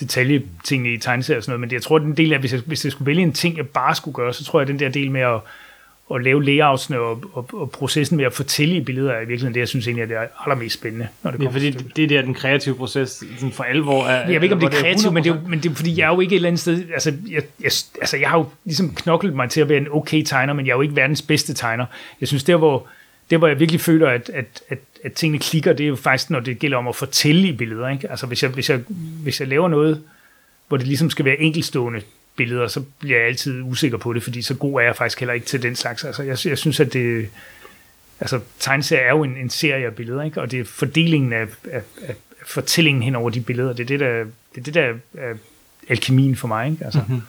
[0.00, 2.60] detaljetingene i tegneserier og sådan noget, men det, jeg tror, den del af, hvis jeg,
[2.66, 4.80] hvis jeg skulle vælge en ting, jeg bare skulle gøre, så tror jeg, at den
[4.80, 5.34] der del med at,
[6.14, 9.54] at lave layoutsene og, og, og processen med at fortælle i billeder er i virkeligheden
[9.54, 11.96] det, jeg synes egentlig er det allermest spændende, når det Ja, kommer fordi til stykket.
[11.96, 14.16] det er der, den kreative proces sådan for alvor er.
[14.30, 15.38] Jeg ved ikke, om det er kreativt, men det, er, 100%.
[15.42, 16.84] jo- men det er fordi, jeg er jo ikke et eller andet sted...
[16.94, 17.70] Altså jeg, jeg,
[18.00, 20.72] altså, jeg har jo ligesom knoklet mig til at være en okay tegner, men jeg
[20.72, 21.86] er jo ikke verdens bedste tegner.
[22.20, 22.86] Jeg synes, der hvor,
[23.32, 26.30] det, hvor jeg virkelig føler, at, at, at, at tingene klikker, det er jo faktisk,
[26.30, 27.88] når det gælder om at fortælle i billeder.
[27.88, 28.10] Ikke?
[28.10, 28.80] Altså, hvis jeg, hvis, jeg,
[29.22, 30.02] hvis jeg laver noget,
[30.68, 32.02] hvor det ligesom skal være enkelstående
[32.36, 35.34] billeder, så bliver jeg altid usikker på det, fordi så god er jeg faktisk heller
[35.34, 36.04] ikke til den slags.
[36.04, 37.28] Altså, jeg, jeg synes, at det...
[38.20, 40.40] Altså, tegneserier er jo en, en serie af billeder, ikke?
[40.40, 42.14] og det er fordelingen af, af, af
[42.46, 43.72] fortællingen hen over de billeder.
[43.72, 44.24] Det er det, der,
[44.54, 45.34] det, er det, der er
[45.88, 46.70] alkemien for mig.
[46.70, 46.84] Ikke?
[46.84, 47.22] Altså, mm-hmm.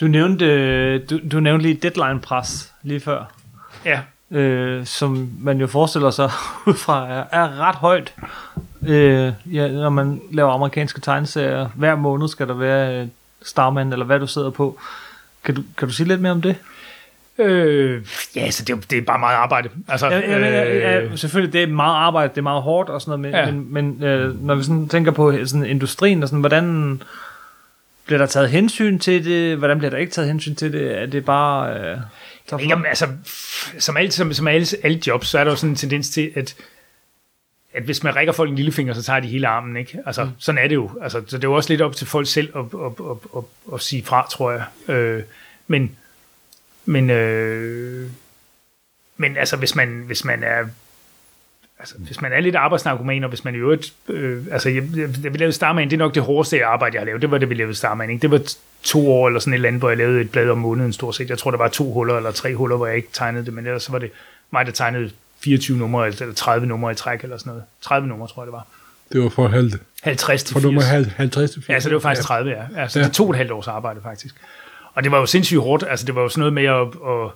[0.00, 3.37] Du nævnte, øh, du, du nævnte lige deadline-pres lige før,
[3.84, 4.00] Ja,
[4.30, 6.30] øh, som man jo forestiller sig
[6.66, 8.14] ud fra er, er ret højt.
[8.86, 13.06] Øh, ja, når man laver amerikanske tegneserier, hver måned skal der være øh,
[13.42, 14.78] Starman, eller hvad du sidder på.
[15.44, 16.56] Kan du, kan du sige lidt mere om det?
[17.38, 18.02] øh,
[18.36, 19.68] ja så det, er det er bare meget arbejde.
[19.88, 22.62] Altså, Ja, ja, ja, ja, øh, ja, selvfølgelig, det er meget arbejde, det er meget
[22.62, 23.46] hårdt og sådan noget, men, Ja.
[23.46, 23.52] ja.
[23.52, 27.00] men, men øh, når vi sådan tænker på sådan industrien, og sådan, hvordan
[28.06, 29.56] bliver der taget hensyn til det?
[29.56, 31.02] Hvordan bliver der ikke taget hensyn til det?
[31.02, 31.74] Er det bare...
[31.74, 31.96] Øh,
[32.50, 33.08] Ved ikke, om, altså,
[33.78, 36.32] som, alt, som, som alle, alle jobs, så er der jo sådan en tendens til,
[36.36, 36.56] at,
[37.72, 39.76] at hvis man rækker folk en lillefinger, så tager de hele armen.
[39.76, 39.98] Ikke?
[40.06, 40.30] Altså, mm.
[40.38, 40.90] Sådan er det jo.
[41.02, 43.44] Altså, så det er jo også lidt op til folk selv at, at, at, at,
[43.74, 44.94] at sige fra, tror jeg.
[44.94, 45.22] Øh,
[45.66, 45.96] men
[46.88, 48.10] men, øh,
[49.16, 50.66] men altså, hvis man, hvis man er
[51.78, 55.08] altså, hvis man er lidt arbejdsnarkoman, og hvis man i øvrigt, øh, altså, jeg, jeg,
[55.24, 57.38] da vi lavede Starman, det er nok det hårdeste arbejde, jeg har lavet, det var
[57.38, 58.22] det, vi lavede Starman, ikke?
[58.22, 58.40] Det var
[58.82, 61.14] to år eller sådan et eller andet, hvor jeg lavede et blad om måneden stort
[61.14, 61.30] set.
[61.30, 63.66] Jeg tror, der var to huller eller tre huller, hvor jeg ikke tegnede det, men
[63.66, 64.10] ellers så var det
[64.50, 65.10] mig, der tegnede
[65.44, 67.64] 24 numre, eller 30 numre i træk, eller sådan noget.
[67.82, 68.66] 30 numre, tror jeg, det var.
[69.12, 69.72] Det var for, halv,
[70.02, 70.64] 50 til for 80.
[70.64, 71.68] nummer halv- 50 til 80.
[71.74, 72.62] Ja, så det var faktisk 30, ja.
[72.82, 73.04] Altså, Ja.
[73.04, 74.34] det tog et halvt års arbejde, faktisk.
[74.94, 75.84] Og det var jo sindssygt hårdt.
[75.90, 77.30] Altså, det var jo sådan noget med at, at,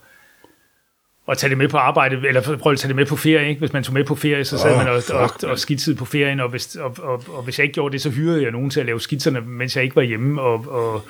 [1.31, 3.59] at tage det med på arbejde, eller prøve at tage det med på ferie, ikke?
[3.59, 6.05] Hvis man tog med på ferie, så sad oh, man og, og, og skitsede på
[6.05, 8.71] ferien, og hvis, og, og, og hvis jeg ikke gjorde det, så hyrede jeg nogen
[8.71, 11.03] til at lave skitserne, mens jeg ikke var hjemme, og, og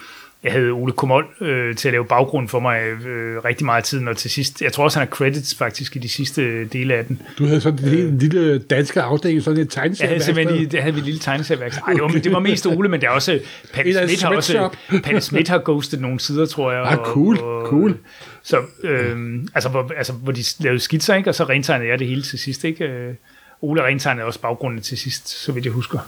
[0.42, 3.84] jeg havde Ole Komol øh, til at lave baggrund for mig øh, rigtig meget af
[3.84, 6.94] tiden, og til sidst, jeg tror også, han har credits faktisk i de sidste dele
[6.94, 7.22] af den.
[7.38, 10.08] Du havde sådan en lille, en lille danske afdeling, sådan Jeg tegneserie.
[10.08, 11.72] havde simpelthen lige, det havde vi et lille tegneserieværk.
[11.86, 13.40] Ej, det var, det var mest Ole, men der er også...
[13.74, 14.68] Palle Et Smith har også...
[15.04, 16.82] Palle Smith har ghostet nogle sider, tror jeg.
[16.82, 17.96] Ah, cool, cool.
[18.42, 21.30] Så, øhm, altså, hvor, altså, hvor de lavede skitser, ikke?
[21.30, 22.84] Og så rentegnede jeg det hele til sidst, ikke?
[22.84, 23.14] Øh,
[23.60, 25.98] Ole rentegnede også baggrunden til sidst, så vidt jeg husker.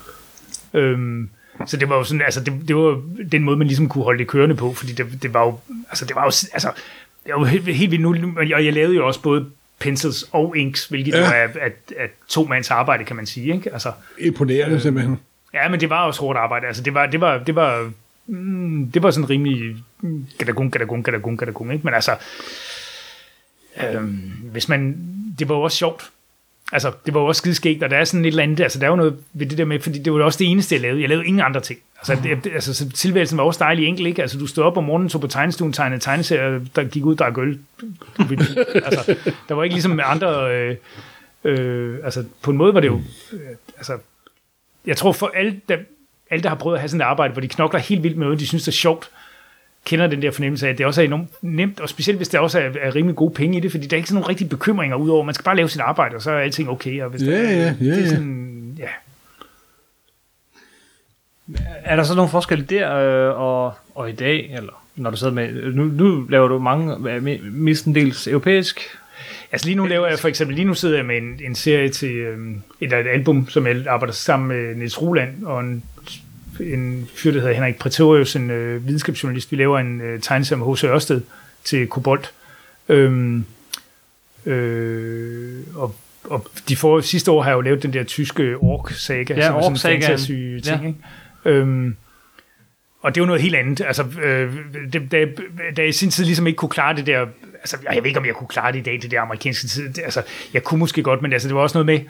[0.74, 1.30] Øhm,
[1.66, 4.18] så det var jo sådan, altså det, det var den måde, man ligesom kunne holde
[4.18, 5.58] det kørende på, fordi det, det var jo,
[5.88, 6.70] altså det var jo, altså,
[7.26, 9.46] det var jo helt, helt vildt nu, og jeg, lavede jo også både
[9.78, 11.18] pencils og inks, hvilket Ja.
[11.18, 13.72] jo er, er, er to mands arbejde, kan man sige, ikke?
[13.72, 15.20] Altså, Imponerende simpelthen.
[15.54, 16.66] Ja, men det var også hårdt arbejde.
[16.66, 17.90] Altså, det var, det var, det var,
[18.26, 21.84] mm, det var sådan rimelig mm, gadagung, gadagung, gadagung, gadagung, ikke?
[21.84, 22.16] Men altså,
[23.82, 25.08] øhm, hvis man,
[25.38, 26.10] det var jo også sjovt.
[26.72, 28.86] Altså, det var jo også skideskægt, og der er sådan et eller andet, altså der
[28.86, 30.82] er jo noget ved det der med, fordi det var jo også det eneste, jeg
[30.82, 31.00] lavede.
[31.00, 31.78] Jeg lavede ingen andre ting.
[31.98, 34.22] Altså, det, altså så tilværelsen var også dejlig enkel, ikke?
[34.22, 37.24] Altså, du stod op om morgenen, tog på tegnestuen, tegnede tegneserier, der gik ud, der
[37.24, 37.58] er øl.
[38.84, 39.16] Altså,
[39.48, 40.76] der var ikke ligesom andre, øh,
[41.44, 43.00] øh, altså, på en måde var det jo,
[43.32, 43.40] øh,
[43.76, 43.98] altså,
[44.86, 45.76] jeg tror for alle, der,
[46.34, 48.26] alle, der har prøvet at have sådan et arbejde, hvor de knokler helt vildt med
[48.26, 49.10] noget, de synes, det er sjovt,
[49.84, 52.38] kender den der fornemmelse af, at det også er enormt nemt, og specielt hvis der
[52.38, 54.48] også er, er rimelig gode penge i det, fordi der er ikke sådan nogle rigtige
[54.48, 57.02] bekymringer udover, man skal bare lave sit arbejde, og så er alting okay.
[57.02, 58.88] Og hvis Ja, der, ja, ja, det er sådan, ja.
[61.84, 65.32] Er der så nogle forskelle der øh, og, og i dag, eller når du sidder
[65.32, 68.80] med, nu, nu laver du mange, mestendels europæisk
[69.52, 71.88] Altså lige nu laver jeg for eksempel, lige nu sidder jeg med en, en serie
[71.88, 75.82] til øhm, et, et album, som jeg arbejder sammen med Niels Roland og en,
[76.60, 79.50] en fyr, der hedder Henrik Pretorius, en øh, videnskabsjournalist.
[79.52, 80.84] Vi laver en øh, tegneserie med H.C.
[80.84, 81.20] Ørsted
[81.64, 82.32] til Kobolt.
[82.88, 83.44] Øhm,
[84.46, 85.94] øh, og,
[86.24, 90.02] og de for, sidste år har jeg jo lavet den der tyske ork-saga, Ja, Ork-sagaen.
[90.02, 90.82] fantasy-ting.
[90.82, 90.86] Ja.
[90.86, 90.98] Ikke?
[91.44, 91.96] Øhm,
[93.02, 93.80] og det er jo noget helt andet.
[93.86, 94.54] Altså, øh,
[94.92, 95.24] det, da,
[95.76, 97.26] da jeg i sin tid ligesom ikke kunne klare det der...
[97.54, 99.88] Altså, jeg ved ikke, om jeg kunne klare det i dag, det der amerikanske tid.
[99.88, 100.22] Det, altså,
[100.54, 102.00] jeg kunne måske godt, men altså, det var også noget med...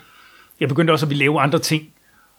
[0.61, 1.89] Jeg begyndte også at ville lave andre ting.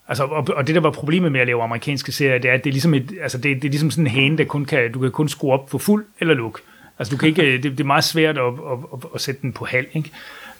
[0.07, 2.63] Altså, og, og det, der var problemet med at lave amerikanske serier, det er, at
[2.63, 4.91] det er ligesom, et, altså, det, det er ligesom sådan en hane, der kun kan,
[4.91, 6.59] du kan kun skrue op for fuld eller luk.
[6.99, 9.53] Altså, du kan ikke, det, det er meget svært at, at, at, at sætte den
[9.53, 10.11] på halv, ikke?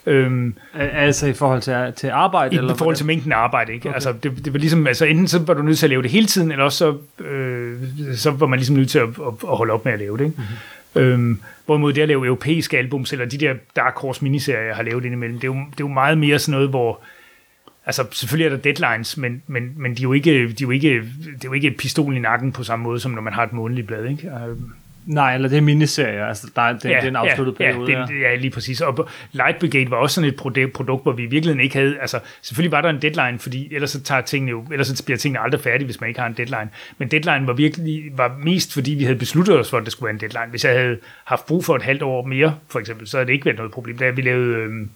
[0.06, 2.54] Øhm, Al- Altså i forhold til, til arbejde?
[2.54, 3.88] i eller forhold til mængden af arbejde, ikke?
[3.88, 3.94] Okay.
[3.94, 6.10] Altså, det, det var ligesom, altså enten så var du nødt til at lave det
[6.10, 7.78] hele tiden, eller også så, øh,
[8.14, 10.24] så var man ligesom nødt til at, at, at holde op med at lave det,
[10.24, 10.36] ikke?
[10.36, 11.02] Mm-hmm.
[11.02, 14.82] Øhm, hvorimod det at lave europæiske albums, eller de der Dark Horse miniserier, jeg har
[14.82, 17.00] lavet indimellem, det er jo, det er jo meget mere sådan noget, hvor
[17.86, 20.70] Altså, selvfølgelig er der deadlines, men, men, men de er jo ikke, de er jo
[20.70, 23.32] ikke, det er jo ikke et pistol i nakken på samme måde, som når man
[23.32, 24.28] har et månedligt blad, ikke?
[24.28, 24.72] Øhm,
[25.06, 27.72] Nej, eller det er miniserier, altså der er, det, ja, det er en afsluttet ja,
[27.72, 27.92] periode.
[27.92, 28.80] Ja, det, ja, lige præcis.
[28.80, 31.98] Og Light Brigade var også sådan et produkt, produkt, hvor vi i virkeligheden ikke havde...
[32.00, 35.18] Altså, selvfølgelig var der en deadline, fordi ellers så, tager tingene jo, ellers så bliver
[35.18, 36.68] tingene aldrig færdige, hvis man ikke har en deadline.
[36.98, 40.06] Men deadline var virkelig var mest, fordi vi havde besluttet os for, at det skulle
[40.06, 40.50] være en deadline.
[40.50, 43.32] Hvis jeg havde haft brug for et halvt år mere, for eksempel, så havde det
[43.32, 43.98] ikke været noget problem.
[43.98, 44.56] Da vi lavede...
[44.56, 44.90] Øhm,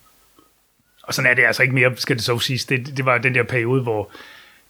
[1.03, 2.65] og sådan er det altså ikke mere, skal det så siges.
[2.65, 4.11] Det, det var den der periode, hvor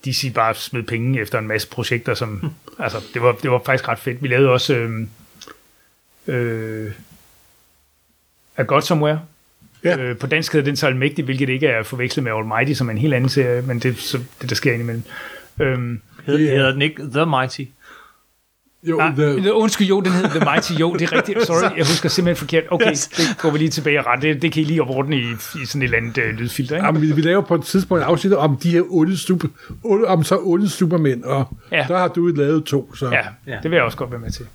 [0.05, 2.53] DC bare smed penge efter en masse projekter, som...
[2.79, 4.23] altså, det var, det var faktisk ret fedt.
[4.23, 4.75] Vi lavede også...
[4.75, 5.09] Øhm,
[6.27, 6.93] øh,
[8.57, 9.21] A God Somewhere.
[9.85, 9.99] Ja.
[9.99, 12.93] Øh, på dansk hedder den så Almægtig, hvilket ikke er forvekslet med Almighty, som er
[12.93, 15.03] en helt anden serie, men det er så det, der sker indimellem.
[15.61, 17.65] Øhm, Hedder, hedder den ikke The Mighty?
[18.89, 21.43] Jo, ah, the, undskyld, jo, den hedder The Mighty, jo, det er rigtigt.
[21.47, 22.65] Sorry, jeg husker simpelthen forkert.
[22.71, 23.09] Okay, Yes.
[23.09, 24.23] det går vi lige tilbage og ret.
[24.23, 25.21] Det, det kan I lige ordne i,
[25.63, 26.87] i sådan et eller andet øh, lydfilter, ikke?
[26.87, 29.49] Jamen, vi, vi laver på et tidspunkt et afsnit om de her onde, super,
[29.85, 31.85] onde, om så onde supermænd, og Ja.
[31.89, 32.95] der har du lavet to.
[32.95, 33.11] Så.
[33.11, 33.59] Ja, Ja.
[33.63, 34.47] det vil jeg også godt være med til.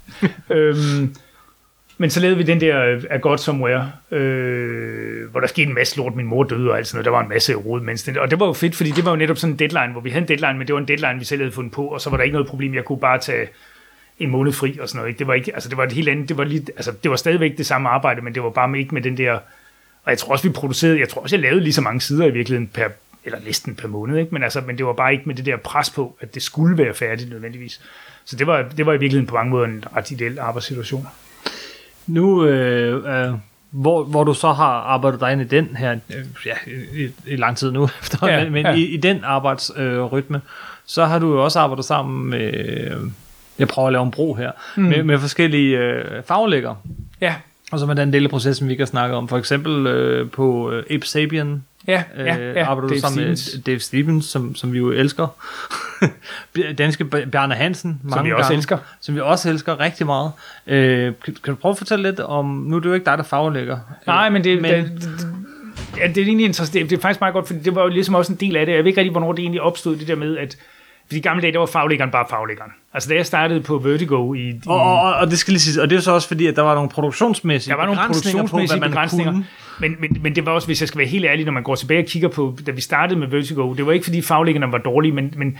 [0.57, 1.15] øhm,
[1.97, 5.73] men så lavede vi den der øh, A God Somewhere, øh, hvor der skete en
[5.73, 6.15] masse lort.
[6.15, 7.05] Min mor døde og alt sådan noget.
[7.05, 9.11] Der var en masse rod mens det, Og det var jo fedt, fordi det var
[9.11, 11.19] jo netop sådan en deadline, hvor vi havde en deadline, men det var en deadline,
[11.19, 12.73] vi selv havde fundet på, og så var der ikke noget problem.
[12.75, 13.47] Jeg kunne bare tage
[14.19, 15.09] en måned fri og sådan noget.
[15.09, 15.19] Ikke?
[15.19, 17.17] Det var ikke, altså det var et helt andet, det var, lige, altså det var
[17.17, 19.33] stadigvæk det samme arbejde, men det var bare ikke med den der,
[20.03, 22.25] og jeg tror også, vi producerede, jeg tror også, jeg lavede lige så mange sider
[22.25, 22.87] i virkeligheden per,
[23.25, 24.33] eller næsten per måned, ikke?
[24.33, 26.77] Men, altså, men det var bare ikke med det der pres på, at det skulle
[26.77, 27.81] være færdigt nødvendigvis.
[28.25, 31.07] Så det var, det var i virkeligheden på mange måder en ret ideel arbejdssituation.
[32.07, 33.33] Nu, øh, øh,
[33.71, 36.55] hvor, hvor du så har arbejdet dig ind i den her, øh, ja,
[36.93, 38.73] i, i lang tid nu efter, Ja, men, men ja.
[38.73, 40.41] i, i den arbejdsrytme, øh, rytme,
[40.85, 42.97] så har du jo også arbejdet sammen med, øh,
[43.59, 44.83] jeg prøver at lave en bro her, mm.
[44.83, 46.77] med, med forskellige øh, faglæggere,
[47.21, 47.35] Ja,
[47.71, 49.27] og så med den del af processen, vi kan snakke om.
[49.27, 52.65] For eksempel øh, på øh, Ape Sapien, ja, øh, ja, ja.
[52.65, 55.27] arbejder du Dave sammen Stevens, med Dave Stevens, som, som vi jo elsker.
[56.77, 58.77] Danske Bj- Bjarne Hansen, mange som vi også gange, elsker.
[59.01, 60.31] Som vi også elsker rigtig meget.
[60.67, 63.17] Øh, kan, kan du prøve at fortælle lidt om, nu er det jo ikke dig,
[63.17, 63.77] der faglægger.
[64.07, 65.27] Nej, men det, Men- men, det, det,
[65.97, 66.73] ja, det er egentlig interessant.
[66.73, 68.65] Det, det er faktisk meget godt, for det var jo ligesom også en del af
[68.65, 68.73] det.
[68.73, 70.57] Jeg ved ikke rigtig, hvornår det egentlig opstod, det der med, at
[71.07, 72.71] fordi i gamle dage, der var faglæggeren bare faglæggeren.
[72.93, 74.39] Altså, da jeg startede på Vertigo i...
[74.49, 76.55] i Og, og, og, det skal lige sige, og det er så også fordi, at
[76.55, 79.45] der var nogle produktionsmæssige der var nogle begrænsninger produktionsmæssige på, hvad man begrænsninger, kunne.
[79.79, 81.75] men, men, men det var også, hvis jeg skal være helt ærlig, når man går
[81.75, 84.77] tilbage og kigger på, da vi startede med Vertigo, det var ikke fordi faglæggerne var
[84.77, 85.57] dårlige, men, men,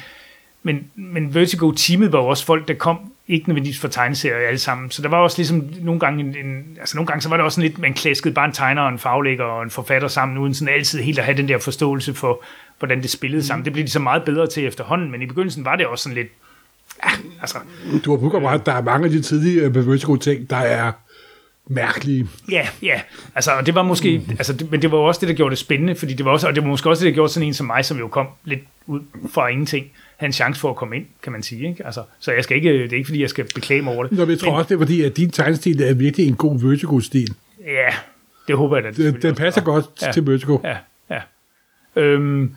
[0.63, 4.91] men, men Vertigo-teamet var også folk, der kom ikke nødvendigvis for tegneserier alle sammen.
[4.91, 7.43] Så der var også ligesom nogle gange, en, en, altså nogle gange så var det
[7.43, 10.37] også sådan lidt, man klaskede bare en tegner og en faglægger og en forfatter sammen,
[10.37, 12.43] uden sådan altid helt at have den der forståelse for,
[12.79, 13.65] hvordan det spillede sammen.
[13.65, 16.15] Det blev de så meget bedre til efterhånden, men i begyndelsen var det også sådan
[16.15, 16.27] lidt,
[17.05, 17.09] ja,
[17.41, 17.57] altså,
[18.05, 20.91] Du har brugt ret, der er mange af de tidlige øh, Vertigo ting, der er
[21.67, 22.27] mærkelige.
[22.51, 23.01] Ja, ja.
[23.35, 24.31] Altså, og det var måske, mm.
[24.31, 26.31] altså, det, men det var jo også det, der gjorde det spændende, fordi det var
[26.31, 28.07] også, og det var måske også det, der gjorde sådan en som mig, som jo
[28.07, 28.99] kom lidt ud
[29.33, 29.85] fra ingenting,
[30.17, 31.69] havde en chance for at komme ind, kan man sige.
[31.69, 31.85] Ikke?
[31.85, 34.11] Altså, så jeg skal ikke, det er ikke, fordi jeg skal beklage mig over det.
[34.11, 36.35] Nå, men jeg tror men, også, det er fordi, at din tegnstil er virkelig en
[36.35, 37.35] god Vertigo-stil.
[37.65, 37.89] Ja,
[38.47, 38.91] det håber jeg da.
[38.91, 39.71] Den, den også passer var.
[39.71, 40.11] godt Ja.
[40.11, 40.57] til Vertigo.
[40.63, 40.77] Ja,
[41.09, 41.21] ja.
[41.95, 42.55] Øhm,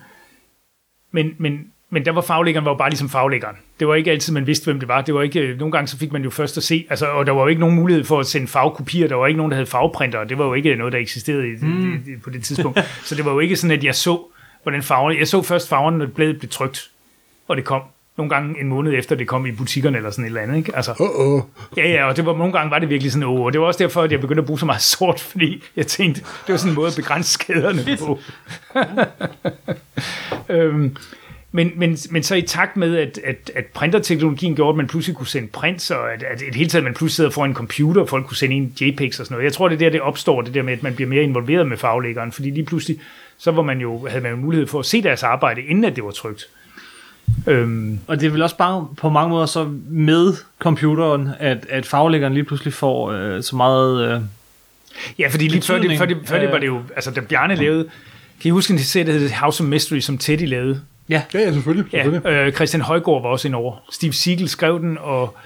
[1.11, 3.55] men, men, men der var faglæggeren var jo bare ligesom faglæggeren.
[3.79, 5.01] Det var ikke altid, man vidste, hvem det var.
[5.01, 7.31] Det var ikke, nogle gange så fik man jo først at se, altså, og der
[7.31, 9.07] var jo ikke nogen mulighed for at sende fagkopier.
[9.07, 10.23] Der var ikke nogen, der havde fagprinter.
[10.23, 11.93] Det var jo ikke noget, der eksisterede i, mm.
[11.93, 12.79] i, i, på det tidspunkt.
[13.05, 14.21] så det var jo ikke sådan, at jeg så,
[14.63, 15.17] hvordan farverne...
[15.19, 16.89] Jeg så først farverne, når bladet blev trykt,
[17.49, 17.81] og det kom
[18.17, 20.57] nogle gange en måned efter, det kom i butikkerne eller sådan et eller andet.
[20.57, 20.75] Ikke?
[20.75, 21.41] Altså, Åh, oh, oh.
[21.77, 23.67] Ja, ja, og det var, nogle gange var det virkelig sådan, åh, og det var
[23.67, 26.57] også derfor, at jeg begyndte at bruge så meget sort, fordi jeg tænkte, det var
[26.57, 28.19] sådan en måde at begrænse skaderne på.
[30.53, 30.97] øhm,
[31.51, 35.15] men, men, men så i takt med, at, at, at printerteknologien gjorde, at man pludselig
[35.15, 38.01] kunne sende prints, og at, at et hele taget man pludselig sidder foran en computer,
[38.01, 39.45] og folk kunne sende en JPEGs og sådan noget.
[39.45, 41.67] Jeg tror, det er der, det opstår, det der med, at man bliver mere involveret
[41.67, 42.99] med faglæggeren, fordi lige pludselig,
[43.37, 45.95] så var man jo, havde man jo mulighed for at se deres arbejde, inden at
[45.95, 46.47] det var trygt.
[47.47, 51.85] Øhm, Og det er vel også bare på mange måder så med computeren, at, at
[51.85, 54.15] faglæggeren lige pludselig får øh, så meget...
[54.15, 54.21] Øh,
[55.19, 56.51] ja, fordi lige før det, før, det, før det Øh.
[56.51, 57.83] var det jo, altså da Bjarne lavede,
[58.41, 60.81] kan I huske en serie, der hedder House of Mystery, som Teddy lavede?
[61.09, 61.93] ja, Ja, ja, selvfølgelig.
[61.93, 63.75] Ja, øh, Christian Højgaard var også ind over.
[63.91, 65.37] Steve Siegel skrev den, og,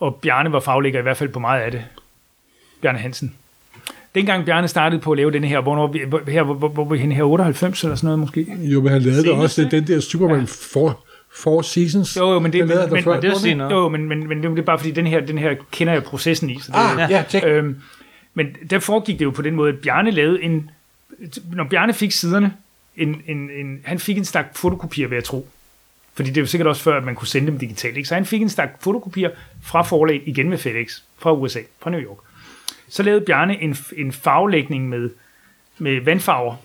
[0.00, 1.82] og Bjarne var faglægger i hvert fald på meget af det.
[2.82, 3.34] Bjarne Hansen.
[4.14, 6.84] Dengang Bjarne startede på at lave den her, hvornår vi, hvor- her, hvor, hvor, hvor
[6.84, 8.46] vi henne her, 98 eller sådan noget måske?
[8.60, 11.00] Jo, men han lavede det Senest, også, den der Superman for,
[11.34, 12.16] Four Seasons.
[12.16, 13.72] Jo, jo, men det, men, før, men, det er senere.
[13.72, 16.50] jo, men, men, men det er bare fordi, den her, den her kender jeg processen
[16.50, 16.60] i.
[16.60, 17.44] Så det, Ah, ja, tjek.
[17.46, 17.76] Øhm,
[18.34, 20.70] men der foregik det jo på den måde, at Bjarne lavede en...
[21.52, 22.54] Når Bjarne fik siderne,
[22.96, 25.46] en, en, en, han fik en stak fotokopier, vil jeg tro.
[26.14, 27.96] Fordi det er jo sikkert også før, at man kunne sende dem digitalt.
[27.96, 28.08] Ikke?
[28.08, 29.30] Så han fik en stak fotokopier
[29.62, 32.18] fra forlag, igen med FedEx, fra USA, fra New York.
[32.88, 35.10] Så lavede Bjarne en, en farvelægning med,
[35.78, 36.56] med vandfarver,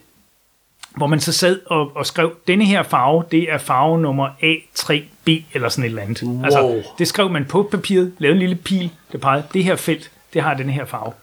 [0.98, 5.32] hvor man så sad og, og skrev, denne her farve, det er farve nummer A3B,
[5.54, 6.24] eller sådan et eller andet.
[6.24, 6.43] Wow.
[6.43, 10.12] Altså, det skrev man på papiret, lavede en lille pil, der pegede, det her felt,
[10.34, 11.14] det har den her farve.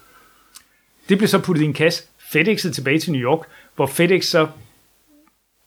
[1.08, 2.02] Det blev så puttet i en kasse,
[2.32, 3.40] FedExet tilbage til New York,
[3.76, 4.46] hvor FedEx så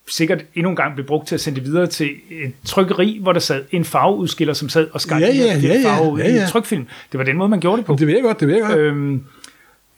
[0.08, 3.34] sikkert endnu en gang blev brugt til at sende det videre til et trykkeri, hvor
[3.34, 6.28] der sad en farveudskiller, som sad og skar Ja, ja, ja, ja, farver ud ja,
[6.28, 6.42] i ja.
[6.42, 6.88] en trykfilm.
[7.12, 7.96] Det var den måde, man gjorde det på.
[8.00, 8.80] Det ved jeg godt, det ved jeg godt.
[8.80, 9.24] Øhm,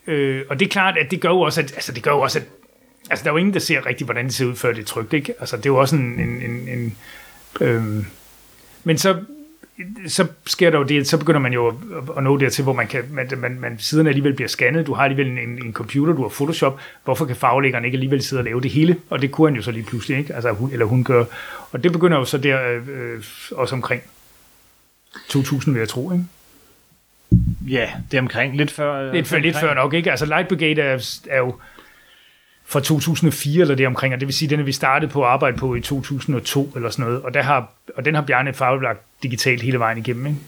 [0.07, 2.19] øh, og det er klart, at det gør jo også, at, altså det gør jo
[2.19, 2.45] også, at
[3.09, 4.85] altså der er jo ingen, der ser rigtigt, hvordan det ser ud, før det er
[4.85, 5.33] trygt, ikke?
[5.39, 6.95] Altså det er jo også en, en, en, en
[7.61, 8.05] øhm,
[8.83, 9.19] men så,
[10.07, 11.73] så sker der jo det, så begynder man jo at,
[12.17, 15.03] at nå dertil, hvor man kan, man, man, man siden alligevel bliver scannet, du har
[15.03, 18.43] alligevel en, en, en computer, du har Photoshop, hvorfor kan faglæggeren ikke alligevel sidde og
[18.45, 18.95] lave det hele?
[19.09, 20.35] Og det kunne han jo så lige pludselig, ikke?
[20.35, 21.25] Altså hun, eller hun gør,
[21.71, 24.01] og det begynder jo så der øh, øh, også omkring
[25.27, 26.25] 2000, vil jeg tro, ikke?
[27.67, 28.93] ja, det er omkring lidt før...
[29.07, 30.11] øh, Lidt før, lidt før nok, ikke?
[30.11, 31.55] Altså Light Brigade er, er jo
[32.69, 35.27] fra 2004 eller det omkring, og det vil sige, den er vi startede på at
[35.29, 38.99] arbejde på i 2002 eller sådan noget, og, der har, og den har Bjarne farvelagt
[39.23, 40.39] digitalt hele vejen igennem, ikke?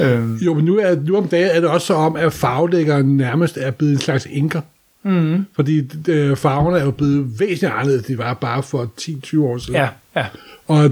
[0.00, 3.16] Øhm, Jo, men nu, er, nu om dagen er det også så om, at farvelæggeren
[3.16, 4.60] nærmest er blevet en slags inker.
[5.02, 5.46] Mm.
[5.56, 9.74] Fordi øh, farverne er jo blevet væsentligt anderledes, de var bare for 10-20 år siden.
[9.74, 10.26] ja, ja,
[10.68, 10.84] Og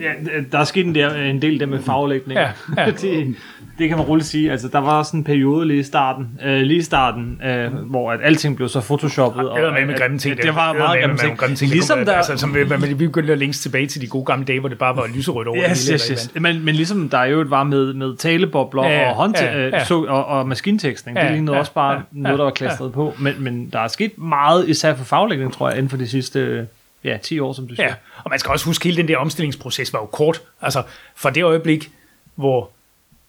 [0.00, 0.12] Ja,
[0.52, 2.40] der er sket en del, en del der med faglægning.
[2.40, 2.90] Ja, ja.
[3.00, 3.34] det,
[3.78, 4.50] det kan man roligt sige.
[4.52, 8.12] Altså, der var også en periode lige i starten, øh, lige i starten øh, hvor
[8.12, 9.50] at alting blev så photoshoppet.
[9.56, 10.36] det var med med grimme ting.
[10.36, 11.38] Det, det var meget grimme ting.
[11.38, 11.70] grimme ting.
[11.70, 14.60] Ligesom der, der, altså, som man, begyndte at links tilbage til de gode gamle dage,
[14.60, 15.94] hvor det bare var lyserødt over Yes, det hele.
[15.94, 16.42] yes, yes.
[16.42, 19.76] Men, men ligesom der jo var med, med talebobler Ja, ja, og, håndte, ja, ja.
[19.80, 22.52] øh, så, og, og maskintekstning, Ja, det lignede ja, også bare ja, noget, der var
[22.52, 23.14] klastret på.
[23.18, 26.40] Men, men der er sket meget, især for faglægning, tror jeg, inden for de sidste
[26.40, 26.64] øh,
[27.04, 27.88] ja, 10 år, som du siger.
[27.88, 27.94] Ja,
[28.24, 30.42] og man skal også huske, hele den der omstillingsproces var jo kort.
[30.62, 30.82] Altså,
[31.16, 31.90] fra det øjeblik,
[32.34, 32.70] hvor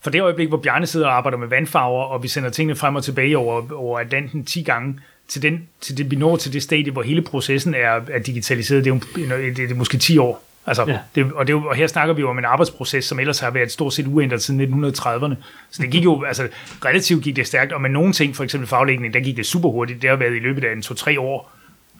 [0.03, 2.95] for det øjeblik, hvor Bjarne sidder og arbejder med vandfarver, og vi sender tingene frem
[2.95, 6.63] og tilbage over, over Atlanten 10 gange, til, den, til det, vi når til det
[6.63, 9.01] stadie, hvor hele processen er, er digitaliseret, det er, jo,
[9.37, 10.43] det, er, det er måske 10 år.
[10.67, 10.91] Altså, Ja.
[10.91, 10.99] ja.
[11.15, 13.39] det, og, det, er jo- og her snakker vi jo om en arbejdsproces, som ellers
[13.39, 15.35] har været stort set uændret siden 1930'erne.
[15.71, 16.47] Så det gik jo, altså
[16.85, 19.69] relativt gik det stærkt, og med nogle ting, for eksempel faglægning, der gik det super
[19.69, 20.01] hurtigt.
[20.01, 21.51] Det har været i løbet af en 2-3 år,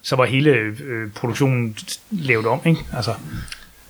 [0.06, 1.78] så var hele øh, produktionen
[2.12, 2.82] lavet om, ikke?
[2.96, 3.14] Altså,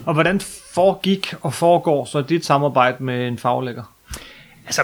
[0.05, 0.41] Og hvordan
[0.74, 3.84] foregik og foregår så dit samarbejde med en faglægger?
[4.66, 4.82] altså,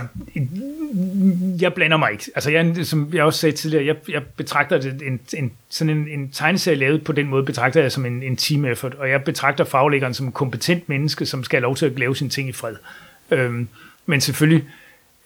[1.61, 2.31] jeg blander mig ikke.
[2.35, 6.07] Altså, jeg, som jeg også sagde tidligere, jeg, jeg betragter det, en, en, sådan en,
[6.07, 9.23] en tegneserie lavet på den måde, betragter jeg som en, en team effort, og jeg
[9.23, 12.49] betragter faglæggeren som en kompetent menneske, som skal have lov til at lave sine ting
[12.49, 12.75] i fred.
[13.31, 13.67] Øhm,
[14.05, 14.63] men selvfølgelig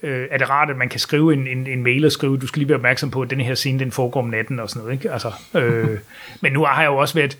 [0.06, 2.48] øh, er det rart, at man kan skrive en, en, en mail og skrive, du
[2.48, 4.82] skal lige være opmærksom på, at den her scene, den foregår om natten og sådan
[4.82, 4.94] noget.
[4.94, 5.12] Ikke?
[5.12, 6.00] Altså, øh,
[6.42, 7.38] men nu har jeg jo også været,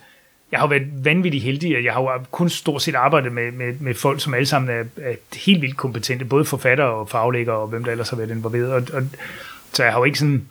[0.52, 3.74] jeg har været vanvittigt heldig, at jeg har jo kun stort set arbejdet med, med,
[3.80, 7.68] med folk, som alle sammen er, er helt vildt kompetente, både forfattere og faglæggere og
[7.68, 8.70] hvem der ellers har været involveret.
[8.70, 9.02] Og, og,
[9.72, 10.48] så jeg har jo ikke sådan,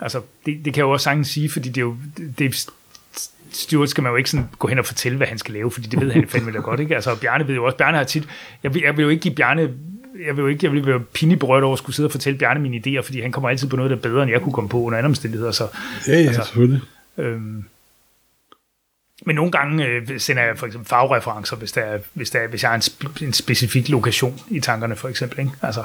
[0.00, 1.96] altså det, det kan jeg jo også sagtens sige, fordi det er jo,
[2.38, 2.70] det,
[3.52, 5.88] Stuart skal man jo ikke sådan gå hen og fortælle, hvad han skal lave, fordi
[5.88, 6.94] det ved han fandme da godt, ikke?
[6.94, 8.28] Altså, Bjarne ved jo også, Bjarne har tit,
[8.62, 9.70] jeg vil, jeg vil jo ikke give Bjarne,
[10.26, 12.38] jeg vil jo ikke, jeg vil være pinlig berørt over at skulle sidde og fortælle
[12.38, 14.52] Bjarne mine idéer, fordi han kommer altid på noget, der er bedre, end jeg kunne
[14.52, 15.68] komme på under andre omstændigheder, så
[16.08, 16.80] ja, ja, Altså, selvfølgelig.
[17.18, 17.64] Øhm,
[19.26, 22.48] men nogle gange øh, sender jeg for eksempel fagreferencer, hvis, der er, hvis, der er,
[22.48, 25.38] hvis jeg har en, sp- en specifik lokation i tankerne, for eksempel.
[25.38, 25.52] Ikke?
[25.62, 25.84] Altså,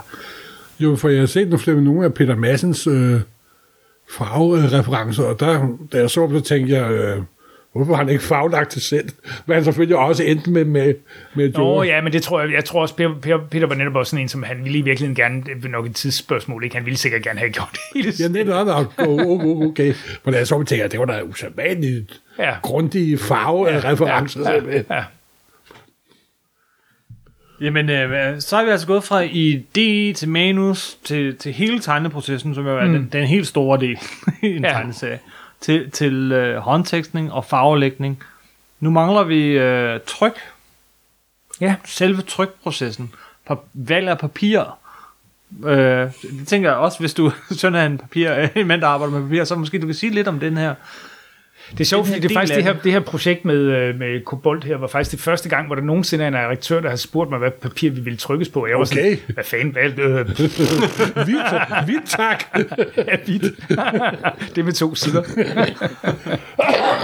[0.79, 3.21] Jo, for jeg har set nogle nogle af Peter Massens øh,
[4.17, 7.21] farvereferencer, og der, da jeg så dem, så tænkte jeg, øh,
[7.75, 9.09] hvorfor har han ikke faglagt det selv?
[9.45, 10.93] Men han selvfølgelig også endte med, med,
[11.35, 11.85] med Nå Joe.
[11.87, 14.21] ja, men det tror jeg, jeg tror også, Peter, Peter, Peter var netop også sådan
[14.23, 16.75] en, som han ville i virkeligheden gerne, det er nok et tidsspørgsmål, ikke?
[16.75, 18.13] han ville sikkert gerne have gjort det hele.
[18.19, 18.93] Ja, netop nok.
[18.97, 19.93] Okay, okay.
[20.25, 22.53] Men da jeg så jeg, det var da usædvanligt Ja.
[22.61, 24.51] grundige farvereferencer.
[24.51, 24.81] Ja.
[24.95, 25.03] Ja.
[27.61, 32.55] Jamen, øh, så er vi altså gået fra idé til manus til, til hele tegneprocessen,
[32.55, 32.93] som jo er mm.
[32.93, 33.97] den, den helt store del
[34.43, 34.67] i en Ja.
[34.69, 34.73] ja.
[34.73, 35.19] tegneserie,
[35.65, 38.23] til, til øh, håndtekstning og farvelægning.
[38.79, 40.39] Nu mangler vi øh, tryk,
[41.61, 41.75] ja.
[41.85, 43.13] selve trykprocessen,
[43.49, 44.77] pa- valg af papir.
[45.65, 49.13] Øh, det tænker jeg også, hvis du sådan er en papir, en mand, der arbejder
[49.13, 50.75] med papir, så måske du kan sige lidt om den her.
[51.71, 54.21] Det er sjovt, fordi det er faktisk det her, det her projekt med, øh, med
[54.25, 56.95] Kobolt her, var faktisk det første gang, hvor der nogensinde er en redaktør, der har
[56.95, 58.67] spurgt mig, hvad papir vi ville trykkes på.
[58.67, 59.15] Jeg var Okay.
[59.17, 60.27] sådan, hvad fanden, hvad, øh,
[61.87, 62.43] vildt tak.
[63.13, 64.55] er hvidt.
[64.55, 65.23] det med to sider.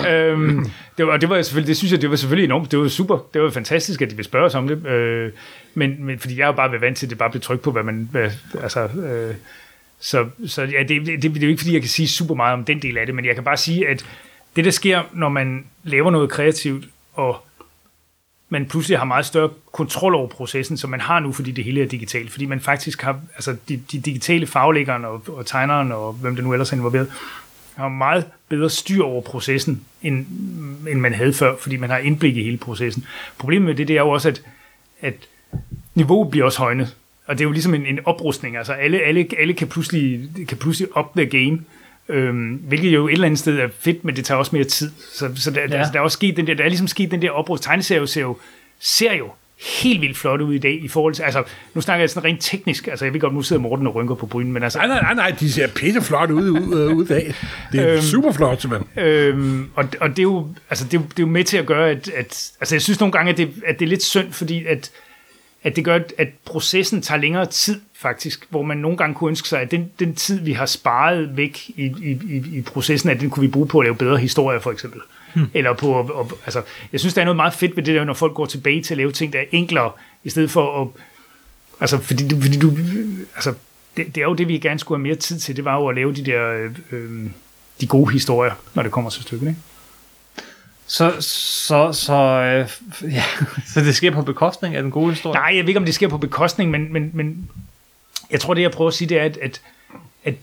[0.09, 0.65] øhm,
[0.97, 2.71] det, var, det var selvfølgelig, det synes jeg, det var selvfølgelig enormt.
[2.71, 3.27] Det var super.
[3.33, 4.85] Det var fantastisk, at de ville spørge os om det.
[4.87, 5.31] Øh,
[5.73, 7.61] men, men fordi jeg har jo bare været vant til, at det bare blev trykt
[7.61, 8.09] på, hvad man...
[8.11, 8.29] Hvad,
[8.63, 9.35] altså, øh,
[9.99, 12.35] så, så ja, det, det, det, det er jo ikke, fordi jeg kan sige super
[12.35, 14.05] meget om den del af det, men jeg kan bare sige, at
[14.55, 17.45] det, der sker, når man laver noget kreativt, og
[18.49, 21.83] man pludselig har meget større kontrol over processen, som man har nu, fordi det hele
[21.83, 22.31] er digitalt.
[22.31, 26.43] Fordi man faktisk har, altså de, de digitale faglæggerne og, og tegneren og hvem det
[26.43, 27.11] nu ellers er involveret,
[27.75, 30.25] har meget bedre styr over processen, end,
[30.89, 33.05] end man havde før, fordi man har indblik i hele processen.
[33.37, 34.41] Problemet med det, det er jo også, at,
[35.01, 35.13] at
[35.95, 36.95] niveauet bliver også højnet.
[37.25, 38.57] Og det er jo ligesom en, en oprustning.
[38.57, 41.59] Altså alle, alle, alle kan, pludselig, kan pludselig up the game.
[42.09, 44.91] Øhm, hvilket jo et eller andet sted er fedt, men det tager også mere tid.
[45.13, 45.67] Så, så der, ja.
[45.77, 47.63] Altså, der, er også sket den der, der er ligesom sket den der oprust.
[47.63, 48.37] Tegneserie ser jo,
[48.79, 49.29] ser jo
[49.81, 51.43] helt vildt flot ud i dag i forhold til, altså
[51.73, 54.15] nu snakker jeg sådan rent teknisk, altså jeg ved godt, nu sidder Morten og rynker
[54.15, 56.95] på brynen, men altså, Nej, nej, nej, nej, de ser pisse flot ud, ud, øh,
[56.97, 57.33] ud af.
[57.71, 58.01] Det er Øhm.
[58.01, 59.03] super flot, simpelthen.
[59.05, 61.57] Øhm, og, og det er jo altså det, er jo- det er jo med til
[61.57, 64.03] at gøre at, at altså jeg synes nogle gange at det, at det er lidt
[64.03, 64.91] synd fordi at
[65.63, 69.47] at det gør at processen tager længere tid faktisk hvor man nogle gange kunne ønske
[69.47, 72.11] sig at den, den tid vi har sparet væk i, i,
[72.57, 75.01] i, processen at den kunne vi bruge på at lave bedre historier for eksempel
[75.35, 75.47] hmm.
[75.53, 78.03] eller på at- at- altså jeg synes der er noget meget fedt ved det der
[78.03, 79.91] når folk går tilbage til at lave ting der er enklere
[80.23, 80.87] i stedet for at
[81.79, 82.71] altså fordi du, fordi du
[83.35, 83.53] altså
[83.97, 85.87] det, det er jo det vi gerne skulle have mere tid til det var jo
[85.87, 87.29] at lave de der øh, øh,
[87.81, 89.47] de gode historier, når det kommer til stykket.
[89.47, 89.59] Ikke?
[90.87, 91.15] Så,
[91.67, 92.69] så, så, øh,
[93.13, 93.23] ja,
[93.67, 95.39] så det sker på bekostning af den gode historie?
[95.39, 97.49] Nej, jeg ved ikke, om det sker på bekostning, men, men, men
[98.31, 99.61] jeg tror, det jeg prøver at sige, det er, at, at,
[100.23, 100.35] at,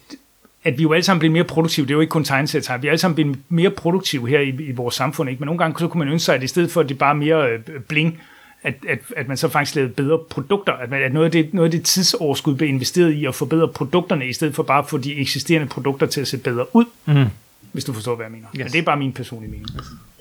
[0.64, 1.86] at vi jo alle sammen bliver mere produktive.
[1.86, 4.48] Det er jo ikke kun tegneserier, vi er alle sammen blevet mere produktive her i,
[4.48, 5.30] i vores samfund.
[5.30, 5.40] Ikke?
[5.40, 6.98] Men nogle gange så kunne man ønske sig, at i stedet for, at det er
[6.98, 7.58] bare mere øh,
[7.88, 8.20] bling,
[8.62, 11.54] at, at, at man så faktisk lavede bedre produkter, at, man, at noget, af det,
[11.54, 14.88] noget af det tidsoverskud blev investeret i at forbedre produkterne, i stedet for bare at
[14.88, 17.24] få de eksisterende produkter til at se bedre ud, Mm.
[17.72, 18.46] hvis du forstår, hvad jeg mener.
[18.56, 18.58] Yes.
[18.64, 19.68] Men det er bare min personlige mening.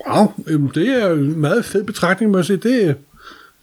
[0.10, 2.58] Wow, jamen, det er jo en meget fed betragtning, må jeg sige.
[2.58, 2.96] Det,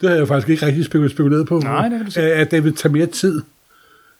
[0.00, 1.58] det har jeg faktisk ikke rigtig spekul- spekuleret på.
[1.58, 2.24] Nej, det kan du sige.
[2.24, 3.42] At, at det vil tage mere tid.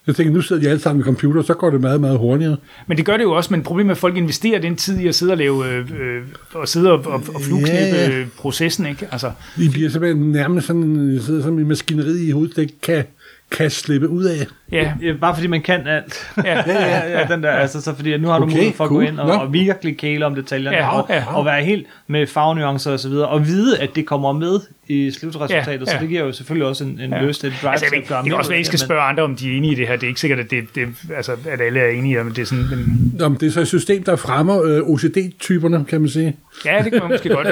[0.06, 2.56] Jeg tænker, nu sidder de alle sammen med computer, så går det meget, meget hurtigere.
[2.86, 5.06] Men det gør det jo også, men problemet er, at folk investerer den tid i
[5.06, 6.22] at sidde og lave øh, øh,
[6.54, 8.10] og sidde og, og, og Ja.
[8.10, 8.26] yeah.
[8.36, 9.08] processen, ikke?
[9.12, 13.04] Altså, De bliver simpelthen nærmest sådan, sidder som en maskineri i hovedet, det kan,
[13.50, 14.46] kan slippe ud af.
[14.72, 16.30] ja, Ja, bare fordi man kan alt.
[16.44, 18.74] ja, ja, ja, ja, den der, altså, så fordi at nu har du Okay, mulighed
[18.76, 19.02] for at cool.
[19.04, 19.32] gå ind og, Nå.
[19.32, 21.24] og virkelig kæle om detaljerne, Ja, og, ja.
[21.36, 25.10] og være helt med farvenuancer og så videre, og vide, at det kommer med i
[25.10, 26.00] slutresultatet, Ja, så ja.
[26.00, 27.22] det giver jo selvfølgelig også en, en Ja.
[27.24, 28.78] lyst, et drive Altså, jeg til at gøre det mere også være, at I skal
[28.78, 29.94] det, spørge andre, om de er enige i det her.
[29.96, 32.46] Det er ikke sikkert, at, det, det, altså, at alle er enige, men det er
[32.46, 32.64] sådan...
[32.70, 36.36] Men, Nå, men det er så et system, der fremmer øh, OCD-typerne, kan man sige.
[36.64, 37.46] ja, det kan man måske godt,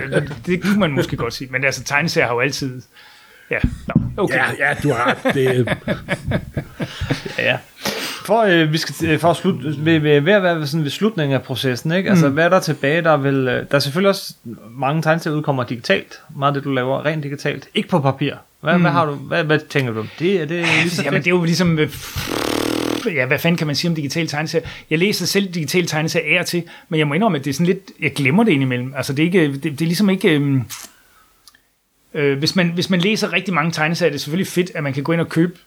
[0.47, 1.49] det kunne man måske godt sige.
[1.53, 2.83] Men altså, tegneserier har jo altid...
[3.53, 4.35] Ja, Nå, okay.
[4.37, 5.35] Ja, ja, du har ret.
[5.35, 5.69] Det,
[7.39, 7.57] Ja, ja.
[8.27, 10.91] For, øh, vi skal, øh, for at slutte, ved, ved, ved at være sådan ved
[10.91, 12.11] slutningen af processen, ikke?
[12.11, 12.35] Altså, Mm.
[12.35, 13.03] hvad er der tilbage?
[13.03, 14.35] Der er, vel, øh, der er selvfølgelig også
[14.71, 16.21] mange tegneserier udkommer digitalt.
[16.37, 17.69] Meget af det, du laver, rent digitalt.
[17.75, 18.35] Ikke på papir.
[18.61, 18.81] Hvad, mm.
[18.81, 20.41] hvad, har du, hvad, hvad tænker du om det?
[20.41, 21.79] Er det lige så Jamen, det er jo ligesom...
[21.79, 21.91] øh,
[23.15, 24.67] Ja, hvad fanden kan man sige om digitale tegneserier?
[24.91, 27.55] Jeg læser selv digitale tegneserier af og til, men jeg må indrømme, at det er
[27.55, 27.91] sådan lidt...
[28.01, 28.95] Jeg glemmer det indimellem.
[28.97, 30.29] Altså, det er, ikke, det, det er ligesom ikke...
[30.35, 30.63] øhm,
[32.15, 34.93] Øh, hvis, man, hvis man læser rigtig mange tegneserier, er det selvfølgelig fedt, at man
[34.93, 35.59] kan gå ind og købe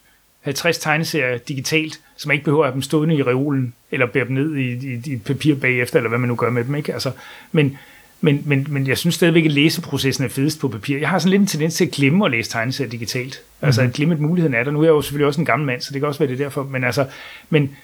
[0.41, 4.25] 50 tegneserier digitalt, så man ikke behøver at have dem stående i reolen, eller bære
[4.25, 6.75] dem ned i, i, i et papir bagefter, eller hvad man nu gør med dem.
[6.75, 6.93] Ikke?
[6.93, 7.11] Altså,
[7.51, 7.77] men,
[8.21, 10.97] men, men, men jeg synes stadigvæk, at læseprocessen er fedest på papir.
[10.97, 13.41] Jeg har sådan lidt en tendens til at glemme at læse tegneserier digitalt.
[13.61, 14.71] Altså at glemme, at muligheden er der.
[14.71, 16.41] Nu er jeg jo selvfølgelig også en gammel mand, så det kan også være det
[16.41, 16.63] er derfor.
[16.63, 17.05] Men altså,
[17.49, 17.75] men,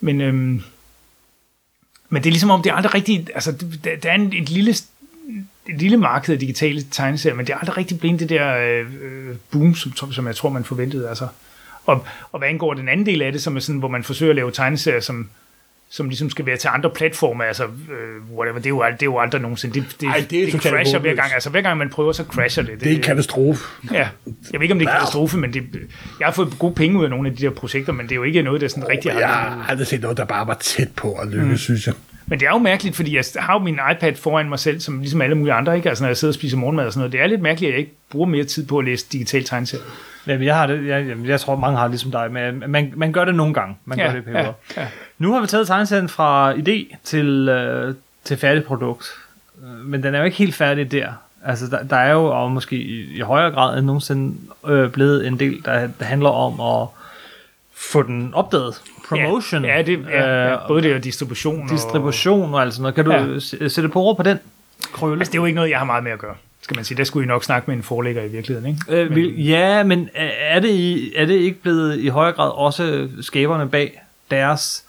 [0.00, 0.62] men, øhm,
[2.08, 3.52] men det er ligesom om, det er aldrig rigtigt, altså
[3.84, 4.74] der, der er en, et lille
[5.70, 8.86] et lille marked af digitale tegneserier, men det er aldrig rigtig blevet det der øh,
[9.02, 11.08] øh, boom, som, som jeg tror, man forventede.
[11.08, 11.26] Altså.
[11.86, 14.30] Og, og hvad angår den anden del af det, som er sådan, hvor man forsøger
[14.30, 15.28] at lave tegneserier, som,
[15.90, 19.06] som ligesom skal være til andre platforme, altså øh, whatever, det er, jo, det er
[19.06, 19.80] jo aldrig nogensinde.
[19.80, 21.32] Det, det, Ej, det er det crasher hver gang.
[21.34, 22.80] Altså hver gang man prøver, så crasher det.
[22.80, 23.64] det er en katastrofe.
[23.92, 24.08] Ja, jeg
[24.52, 25.62] ved ikke, om det er en katastrofe, men det,
[26.20, 28.16] jeg har fået gode penge ud af nogle af de der projekter, men det er
[28.16, 29.20] jo ikke noget, der sådan rigtig har...
[29.20, 31.56] Jeg har aldrig set noget, der bare var tæt på at lykkes, mm.
[31.56, 31.94] synes jeg.
[32.30, 35.00] Men det er jo mærkeligt, fordi jeg har jo min iPad foran mig selv, som
[35.00, 35.88] ligesom alle mulige andre, ikke?
[35.88, 37.12] Altså når jeg sidder og spiser morgenmad og sådan noget.
[37.12, 39.82] Det er lidt mærkeligt, at jeg ikke bruger mere tid på at læse digital tegneserie.
[40.26, 43.12] Jamen, jeg, har det, jeg, jeg tror, mange har det ligesom dig, men man, man
[43.12, 43.76] gør det nogle gange.
[43.84, 44.86] Man gør det ja, ja.
[45.18, 49.06] Nu har vi taget tegneserien fra idé til, øh, til færdigt produkt.
[49.62, 51.08] Øh, Men den er jo ikke helt færdig der.
[51.44, 55.26] Altså, der, der er jo og måske i, i højere grad end nogensinde øh, blevet
[55.26, 56.88] en del, der, der handler om at
[57.74, 58.80] få den opdaget.
[59.16, 59.64] Promotion.
[59.64, 61.62] Ja, ja, det, ja, ja, øh, både det og distribution.
[61.62, 62.94] Og, distribution og alt sådan noget.
[62.94, 63.64] Kan du Ja.
[63.64, 63.68] ja.
[63.68, 64.38] sætte på ord på den
[64.92, 65.16] krølle?
[65.20, 66.98] altså, det er jo ikke noget, jeg har meget med at gøre, skal man sige.
[66.98, 69.02] Der skulle I nok snakke med en forlægger i virkeligheden, ikke?
[69.02, 72.50] Øh, vil, ja, men er- er det, i, er det ikke blevet i højere grad
[72.50, 74.84] også skaberne bag deres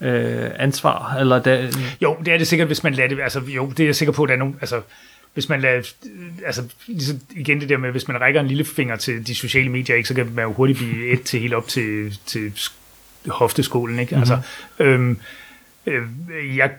[0.00, 1.16] øh, ansvar?
[1.20, 1.66] Eller der,
[2.02, 3.18] Jo, det er det sikkert, hvis man lader det...
[3.22, 4.56] Altså, jo, det er jeg sikker på, at der er nogen...
[4.60, 4.80] Altså,
[5.34, 5.82] hvis man lader,
[6.46, 9.68] altså ligesom igen det der med, hvis man rækker en lille finger til de sociale
[9.70, 12.52] medier, ikke, så kan man jo hurtigt blive et til helt op til, til
[13.28, 14.16] hofteskolen, ikke?
[14.16, 14.38] Altså,
[14.78, 15.18] øhm,
[15.86, 16.02] øh,
[16.56, 16.70] jeg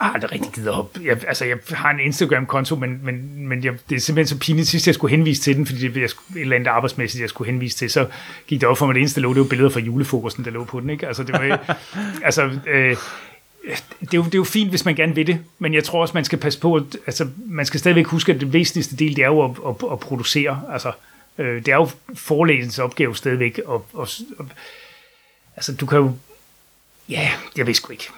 [0.00, 0.96] har aldrig rigtig givet op.
[1.04, 4.68] Jeg, altså, jeg har en Instagram-konto, men, men, men jeg, det er simpelthen så pinligt.
[4.68, 7.28] Sidst jeg skulle henvise til den, fordi det jeg skulle, et eller andet arbejdsmæssigt, jeg
[7.28, 8.06] skulle henvise til, så
[8.46, 10.50] gik det op for mig, det eneste, der lå, det var billeder fra julefrokosten, der
[10.50, 10.90] lå på den.
[10.90, 11.06] Ikke?
[11.06, 11.76] Altså, det var,
[12.26, 12.96] altså, øh,
[14.00, 16.00] det er, jo, det er jo fint, hvis man gerne vil det, men jeg tror
[16.00, 19.16] også, man skal passe på, at, altså, man skal stadigvæk huske, at det væsentligste del,
[19.16, 20.62] det er jo at, at, at producere.
[20.72, 20.92] Altså,
[21.38, 23.60] øh, det er jo forlæsens opgave stadigvæk.
[23.66, 24.08] Og, og,
[24.38, 24.46] og,
[25.60, 26.16] altså, du kan jo...
[27.08, 28.08] Ja, jeg ved sgu ikke.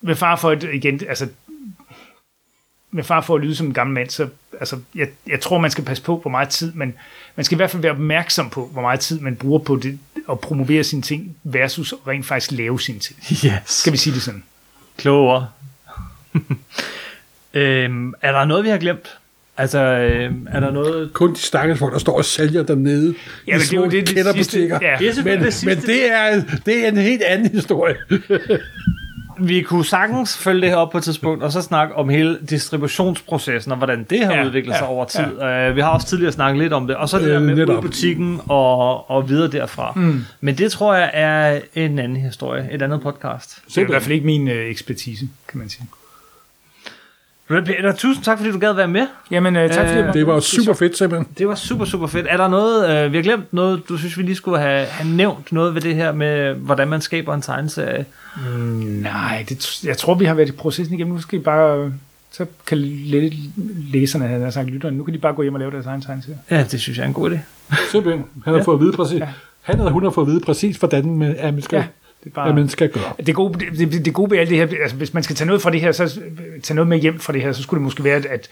[0.00, 1.28] Med far for, at, igen, altså,
[2.90, 4.28] med far for at lyde som en gammel mand, så
[4.60, 6.94] altså, jeg, jeg tror, man skal passe på, hvor meget tid man,
[7.36, 9.98] man skal i hvert fald være opmærksom på, hvor meget tid man bruger på det,
[10.30, 13.18] at promovere sine ting, versus rent faktisk lave sine ting.
[13.30, 13.52] yes.
[13.66, 14.44] Skal vi sige det sådan?
[14.96, 15.46] Kloge
[17.52, 19.18] øhm, er der noget, vi har glemt?
[19.62, 21.12] Altså, øhm, er der noget...
[21.12, 23.14] Kun de stakkels folk, der står og sælger dernede
[23.46, 24.78] Ja, men det er jo det, det kætterbutikker.
[24.78, 24.96] sidste- ja.
[24.98, 25.66] Det er Men, det sidste.
[25.66, 27.94] men det, er, det er en helt anden historie.
[29.38, 32.38] Vi kunne sagtens følge det her op på et tidspunkt, og så snakke om hele
[32.50, 35.24] distributionsprocessen, og hvordan det har Ja, ja, udviklet sig ja, over tid.
[35.40, 35.70] Ja.
[35.70, 37.54] Uh, vi har også tidligere snakket lidt om det, og så det Øh, der med
[37.54, 37.82] netop.
[37.82, 39.92] butikken og, og videre derfra.
[39.96, 40.24] Mm.
[40.40, 43.58] Men det tror jeg er en anden historie, et andet podcast.
[43.68, 45.86] Det er i hvert fald ikke min øh, ekspertise, kan man sige.
[47.60, 49.06] Peter, tusind tak, fordi du gad være med.
[49.30, 51.28] Jamen, øh, tak fordi Øh, Det var super fedt, simpelthen.
[51.38, 52.26] Det var super, super fedt.
[52.30, 55.10] Er der noget, øh, vi har glemt noget, du synes, vi lige skulle have, have
[55.16, 58.04] nævnt noget ved det her med, hvordan man skaber en tegneserie?
[58.82, 61.14] Nej, det, jeg tror, vi har været i processen igennem.
[61.14, 61.92] Nu skal I bare...
[62.30, 63.30] Så kan læ-
[63.92, 66.02] læserne, havde jeg sagt, lytterne, nu kan de bare gå hjem og lave deres egen
[66.02, 66.38] tegneserie.
[66.50, 67.38] Ja, det synes jeg er en god idé.
[67.90, 68.24] Simpelthen.
[68.44, 68.64] Han har Ja.
[68.64, 69.18] fået at vide præcis.
[69.20, 69.28] Ja.
[69.62, 71.84] Han eller hun har fået at vide præcis, hvordan man, at man skal, ja.
[72.24, 72.54] Det er bare...
[72.54, 73.12] man skal gøre.
[73.26, 75.46] Det gode, det, det, det gode ved alt det her, altså hvis man skal tage
[75.46, 76.20] noget fra det her, så
[76.62, 78.50] tage noget med hjem fra det her, så skulle det måske være, at, at,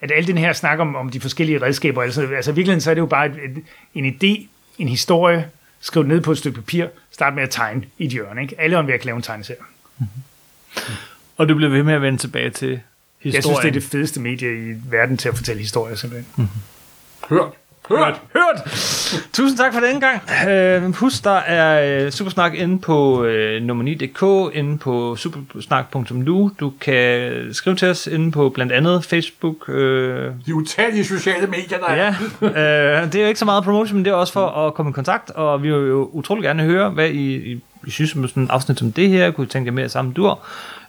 [0.00, 2.90] at al den her snak om, om de forskellige redskaber, altså, altså i virkeligheden så
[2.90, 4.46] er det jo bare et, et, en idé,
[4.78, 5.48] en historie,
[5.80, 8.42] skriv det ned på et stykke papir, start med at tegne i et hjørne.
[8.42, 8.60] Ikke?
[8.60, 9.60] Alle og kan lave en tegneserie.
[11.36, 12.80] Og du bliver ved med at vende tilbage til
[13.20, 13.34] historien.
[13.34, 16.50] Jeg synes, det er det fedeste medie i verden til at fortælle historier, simpelthen.
[17.28, 17.50] Hørt.
[17.88, 18.20] Hørt.
[18.32, 18.62] Hørt!
[19.32, 20.22] Tusind tak for den gang.
[20.50, 26.50] Øh, husk, der er øh, Supersnak inde på øh, nummer9.dk, inde på supersnak.nu.
[26.60, 29.68] Du kan skrive til os inde på blandt andet Facebook.
[29.68, 32.08] Øh, De utallige sociale medier, der ja,
[32.42, 34.90] øh, det er jo ikke så meget promotion, men det er også for at komme
[34.90, 38.28] i kontakt, og vi vil jo utrolig gerne høre, hvad I, I, I synes om
[38.28, 39.30] sådan et afsnit som det her.
[39.30, 40.38] Kunne I tænke jer mere samme dur?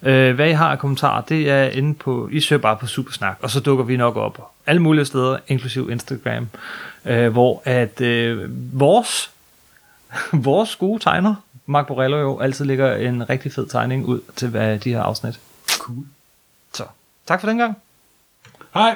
[0.04, 3.38] Øh, hvad I har af kommentarer, det er inde på, I søger bare på Supersnak,
[3.42, 6.50] og så dukker vi nok op alle mulige steder, inklusiv Instagram,
[7.06, 9.32] øh, hvor at øh, vores,
[10.34, 11.36] vores gode tegner,
[11.66, 15.40] Mark Borello jo, altid lægger en rigtig fed tegning ud til hvad de her afsnit.
[15.70, 16.06] Cool.
[16.74, 16.84] Så
[17.28, 17.78] tak for den gang.
[18.74, 18.96] Hej.